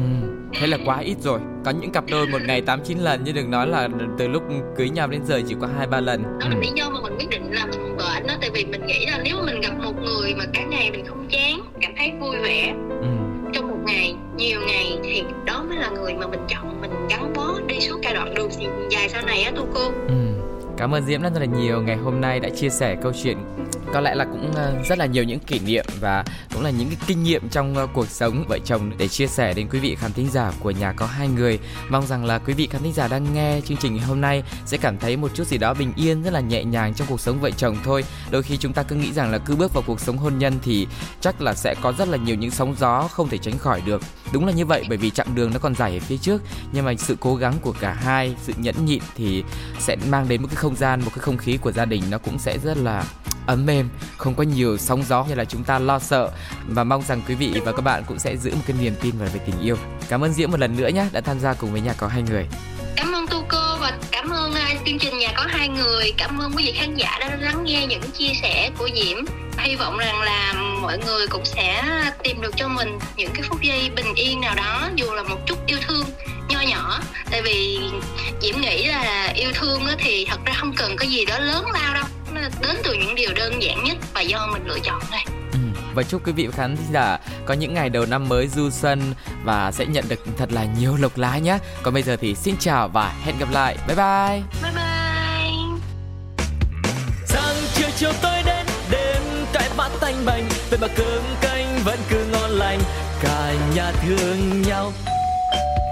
thế 0.54 0.67
là 0.67 0.78
quá 0.86 0.99
ít 0.99 1.15
rồi. 1.19 1.39
Có 1.65 1.71
những 1.71 1.91
cặp 1.91 2.04
đôi 2.12 2.28
một 2.28 2.39
ngày 2.47 2.62
tám 2.62 2.80
chín 2.84 2.97
lần 2.97 3.21
nhưng 3.26 3.36
đừng 3.36 3.52
nói 3.52 3.67
là 3.67 3.89
từ 4.17 4.28
lúc 4.28 4.43
cưới 4.78 4.89
nhau 4.89 5.08
đến 5.08 5.21
giờ 5.26 5.41
chỉ 5.47 5.56
có 5.62 5.67
hai 5.78 5.88
ba 5.88 5.99
lần. 5.99 6.23
Đó 6.23 6.47
là 6.49 6.56
lý 6.62 6.67
do 6.76 6.89
mà 6.89 6.99
mình 7.02 7.13
quyết 7.17 7.30
định 7.30 7.52
làm 7.52 7.71
vợ 7.97 8.19
đó 8.28 8.34
tại 8.41 8.49
vì 8.54 8.65
mình 8.65 8.86
nghĩ 8.86 9.06
là 9.06 9.19
nếu 9.23 9.36
mà 9.38 9.45
mình 9.45 9.62
gặp 9.62 9.73
một 9.84 9.93
người 10.02 10.36
mà 10.36 10.45
cả 10.54 10.63
ngày 10.63 10.91
mình 10.91 11.06
không 11.06 11.28
chán 11.30 11.62
cảm 11.82 11.93
thấy 11.97 12.12
vui 12.19 12.38
vẻ 12.43 12.73
ừ. 12.89 13.08
trong 13.54 13.67
một 13.67 13.78
ngày 13.86 14.15
nhiều 14.38 14.62
ngày 14.67 14.97
thì 15.04 15.23
đó 15.45 15.65
mới 15.69 15.78
là 15.78 15.89
người 15.89 16.13
mà 16.13 16.28
mình 16.28 16.41
chọn. 16.47 16.82
Mình 16.82 16.91
gắn 17.10 17.34
bó 17.34 17.60
đi 17.67 17.80
suốt 17.80 17.99
cả 18.02 18.13
đoạn 18.13 18.34
đường 18.34 18.49
dài 18.89 19.10
sau 19.10 19.21
này 19.26 19.43
á 19.43 19.52
tu 19.56 19.67
cô. 19.73 19.91
Ừ 20.08 20.34
Cảm 20.78 20.96
ơn 20.96 21.06
Diễm 21.06 21.22
rất 21.22 21.34
là 21.40 21.46
nhiều 21.46 21.82
ngày 21.82 21.98
hôm 21.98 22.22
nay 22.22 22.40
đã 22.40 22.50
chia 22.50 22.70
sẻ 22.70 22.96
câu 23.02 23.12
chuyện 23.24 23.38
có 23.94 24.02
lẽ 24.02 24.16
là 24.16 24.26
cũng 24.26 24.52
ờ, 24.56 24.74
rất 24.90 24.98
là 24.98 25.06
nhiều 25.06 25.24
những 25.24 25.40
kỷ 25.40 25.60
niệm 25.60 25.86
và 26.00 26.24
cũng 26.54 26.64
là 26.64 26.70
những 26.70 26.88
cái 26.88 26.98
kinh 27.08 27.24
nghiệm 27.24 27.50
trong 27.50 27.76
ờ, 27.76 27.88
cuộc 27.94 28.08
sống 28.08 28.46
vợ 28.48 28.60
chồng 28.66 28.92
để 28.98 29.08
chia 29.08 29.28
sẻ 29.28 29.54
đến 29.54 29.68
quý 29.72 29.80
vị 29.80 29.96
khán 29.96 30.14
thính 30.14 30.30
giả 30.32 30.52
của 30.60 30.72
nhà 30.72 30.94
có 30.94 31.06
hai 31.06 31.28
người. 31.28 31.60
Mong 31.90 32.08
rằng 32.08 32.26
là 32.26 32.40
quý 32.40 32.54
vị 32.54 32.68
khán 32.68 32.84
thính 32.84 32.94
giả 32.94 33.08
đang 33.08 33.34
nghe 33.34 33.62
chương 33.66 33.78
trình 33.78 33.96
ngày 33.96 34.06
hôm 34.06 34.22
nay 34.22 34.44
sẽ 34.66 34.78
cảm 34.78 34.98
thấy 34.98 35.18
một 35.18 35.32
chút 35.34 35.48
gì 35.48 35.58
đó 35.58 35.74
bình 35.74 35.94
yên 35.96 36.24
rất 36.24 36.34
là 36.34 36.40
nhẹ 36.40 36.64
nhàng 36.64 36.94
trong 36.94 37.08
cuộc 37.08 37.20
sống 37.20 37.40
vợ 37.40 37.52
chồng 37.52 37.78
thôi. 37.84 38.04
Đôi 38.32 38.44
khi 38.44 38.58
chúng 38.58 38.74
ta 38.74 38.84
cứ 38.84 38.96
nghĩ 38.96 39.12
rằng 39.14 39.32
là 39.32 39.38
cứ 39.38 39.56
bước 39.56 39.74
vào 39.74 39.84
cuộc 39.88 40.00
sống 40.00 40.18
hôn 40.18 40.38
nhân 40.38 40.54
thì 40.64 40.88
chắc 41.22 41.42
là 41.42 41.54
sẽ 41.54 41.76
có 41.82 41.94
rất 41.98 42.08
là 42.08 42.18
nhiều 42.18 42.36
những 42.36 42.52
sóng 42.52 42.76
gió 42.80 43.08
không 43.12 43.30
thể 43.30 43.38
tránh 43.38 43.58
khỏi 43.58 43.82
được. 43.86 44.02
Đúng 44.34 44.46
là 44.46 44.52
như 44.52 44.66
vậy 44.66 44.84
bởi 44.90 44.98
vì 44.98 45.10
chặng 45.10 45.36
đường 45.36 45.54
nó 45.54 45.60
còn 45.60 45.76
dài 45.76 45.94
ở 45.94 46.00
phía 46.00 46.18
trước 46.18 46.42
nhưng 46.72 46.86
mà 46.86 46.94
sự 46.98 47.18
cố 47.20 47.36
gắng 47.36 47.54
của 47.62 47.74
cả 47.80 47.94
hai, 47.94 48.36
sự 48.42 48.54
nhẫn 48.58 48.86
nhịn 48.86 49.02
thì 49.16 49.44
sẽ 49.80 49.96
mang 50.10 50.28
đến 50.28 50.42
một 50.42 50.48
cái 50.48 50.56
không 50.63 50.76
gian, 50.76 51.02
một 51.02 51.12
cái 51.15 51.19
không 51.19 51.38
khí 51.38 51.58
của 51.58 51.71
gia 51.71 51.86
đình 51.86 52.04
nó 52.10 52.17
cũng 52.17 52.39
sẽ 52.39 52.58
rất 52.63 52.78
là 52.78 53.04
ấm 53.47 53.65
mềm 53.65 53.89
không 54.17 54.36
có 54.36 54.43
nhiều 54.43 54.78
sóng 54.78 55.04
gió 55.04 55.23
như 55.23 55.36
là 55.36 55.45
chúng 55.45 55.63
ta 55.63 55.80
lo 55.80 55.99
sợ 55.99 56.32
và 56.67 56.84
mong 56.84 57.02
rằng 57.02 57.21
quý 57.28 57.36
vị 57.36 57.62
và 57.65 57.71
các 57.71 57.82
bạn 57.82 58.04
cũng 58.08 58.19
sẽ 58.19 58.38
giữ 58.38 58.52
một 58.52 58.62
cái 58.67 58.78
niềm 58.82 58.93
tin 59.02 59.17
vào 59.17 59.30
về 59.34 59.39
tình 59.45 59.60
yêu. 59.62 59.78
Cảm 60.10 60.23
ơn 60.23 60.34
Diễm 60.34 60.52
một 60.52 60.60
lần 60.60 60.78
nữa 60.78 60.88
nhé 60.88 61.06
đã 61.12 61.21
tham 61.21 61.39
gia 61.39 61.54
cùng 61.54 61.71
với 61.71 61.82
nhà 61.82 61.93
có 61.97 62.08
hai 62.08 62.21
người. 62.21 62.47
Cảm 62.95 63.13
ơn 63.13 63.28
Tu 63.28 63.45
Cô 63.49 63.62
và 63.84 63.98
cảm 64.12 64.30
ơn 64.30 64.52
uh, 64.52 64.86
chương 64.86 65.00
trình 65.00 65.17
nhà 65.17 65.32
có 65.36 65.43
hai 65.48 65.67
người. 65.67 66.12
Cảm 66.17 66.38
ơn 66.41 66.52
quý 66.56 66.63
vị 66.65 66.72
khán 66.72 66.96
giả 66.96 67.17
đã 67.19 67.38
lắng 67.41 67.63
nghe 67.63 67.86
những 67.88 68.02
chia 68.17 68.32
sẻ 68.41 68.69
của 68.78 68.89
Diễm. 68.96 69.17
Hy 69.58 69.76
vọng 69.76 69.98
rằng 69.98 70.22
là 70.22 70.54
mọi 70.82 70.98
người 70.98 71.28
cũng 71.28 71.46
sẽ 71.46 71.84
tìm 72.24 72.41
được 72.41 72.54
cho 72.58 72.67
mình 72.67 73.00
những 73.15 73.32
cái 73.34 73.43
phút 73.50 73.62
giây 73.62 73.89
bình 73.96 74.13
yên 74.15 74.41
nào 74.41 74.56
đó 74.56 74.89
dù 74.96 75.13
là 75.13 75.24
một 75.24 75.38
chút 75.46 75.58
yêu 75.67 75.78
thương 75.88 76.06
nho 76.50 76.62
nhỏ 76.62 77.00
tại 77.32 77.41
vì 77.41 77.80
diễm 78.41 78.62
nghĩ 78.62 78.86
là 78.86 79.34
yêu 79.36 79.52
thương 79.54 79.82
thì 79.98 80.26
thật 80.30 80.39
ra 80.46 80.54
không 80.54 80.74
cần 80.78 80.96
có 80.98 81.06
gì 81.06 81.26
đó 81.26 81.39
lớn 81.39 81.65
lao 81.74 81.93
đâu 81.93 82.06
nó 82.34 82.41
đến 82.41 82.76
từ 82.84 82.93
những 82.93 83.15
điều 83.15 83.34
đơn 83.34 83.63
giản 83.63 83.84
nhất 83.84 83.98
và 84.13 84.22
do 84.22 84.48
mình 84.52 84.63
lựa 84.67 84.80
chọn 84.80 85.02
thôi 85.12 85.33
và 85.93 86.03
chúc 86.03 86.27
quý 86.27 86.32
vị 86.32 86.47
khán 86.51 86.75
giả 86.91 87.19
có 87.45 87.53
những 87.53 87.73
ngày 87.73 87.89
đầu 87.89 88.06
năm 88.06 88.29
mới 88.29 88.47
du 88.47 88.69
xuân 88.69 89.13
và 89.43 89.71
sẽ 89.71 89.86
nhận 89.86 90.06
được 90.08 90.19
thật 90.38 90.51
là 90.51 90.65
nhiều 90.79 90.95
lộc 90.95 91.17
lá 91.17 91.38
nhé. 91.38 91.58
Còn 91.84 91.93
bây 91.93 92.03
giờ 92.03 92.15
thì 92.15 92.36
xin 92.36 92.56
chào 92.60 92.88
và 92.88 93.13
hẹn 93.23 93.36
gặp 93.39 93.47
lại. 93.51 93.77
Bye 93.88 93.95
bye. 93.95 94.41
Bye 94.63 94.71
bye. 94.75 94.84
Sáng 97.25 97.56
chiều 97.75 97.89
chiều 97.95 98.12
tối 98.21 98.38
đến 98.45 98.65
đêm 98.91 99.21
cái 99.53 99.69
bát 99.77 99.89
tanh 100.01 100.25
bành 100.25 100.43
vậy 100.69 100.79
mà 100.82 100.88
cơm 100.95 101.23
canh 101.41 101.79
vẫn 101.86 101.99
cứ 102.10 102.25
ngon 102.32 102.49
lành 102.49 102.79
cả 103.23 103.53
nhà 103.75 103.91
thương 103.91 104.62
nhau 104.62 104.91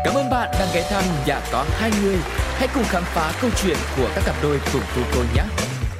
Cảm 0.03 0.13
ơn 0.13 0.29
bạn 0.29 0.49
đang 0.59 0.67
ghé 0.73 0.87
thăm 0.89 1.03
nhà 1.25 1.41
có 1.51 1.65
hai 1.69 1.91
người. 2.01 2.17
Hãy 2.57 2.67
cùng 2.73 2.83
khám 2.83 3.03
phá 3.03 3.33
câu 3.41 3.49
chuyện 3.63 3.77
của 3.97 4.09
các 4.15 4.23
cặp 4.25 4.35
đôi 4.43 4.59
cùng 4.73 4.81
tu 4.95 5.01
cô 5.15 5.21
nhé. 5.35 5.43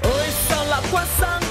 Ôi 0.03 0.27
sao 0.31 0.65
lạ 0.65 0.81
quá 0.91 1.05
sáng 1.19 1.41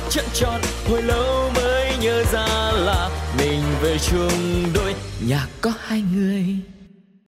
mắt 0.00 0.10
trợn 0.10 0.24
tròn, 0.34 0.60
hồi 0.88 1.02
lâu 1.02 1.50
mới 1.54 1.96
nhớ 2.00 2.24
ra 2.32 2.72
là 2.72 3.10
mình 3.38 3.60
về 3.82 3.98
chung 3.98 4.64
đôi 4.74 4.94
nhà 5.26 5.46
có 5.60 5.72
hai 5.80 6.02
người. 6.14 6.44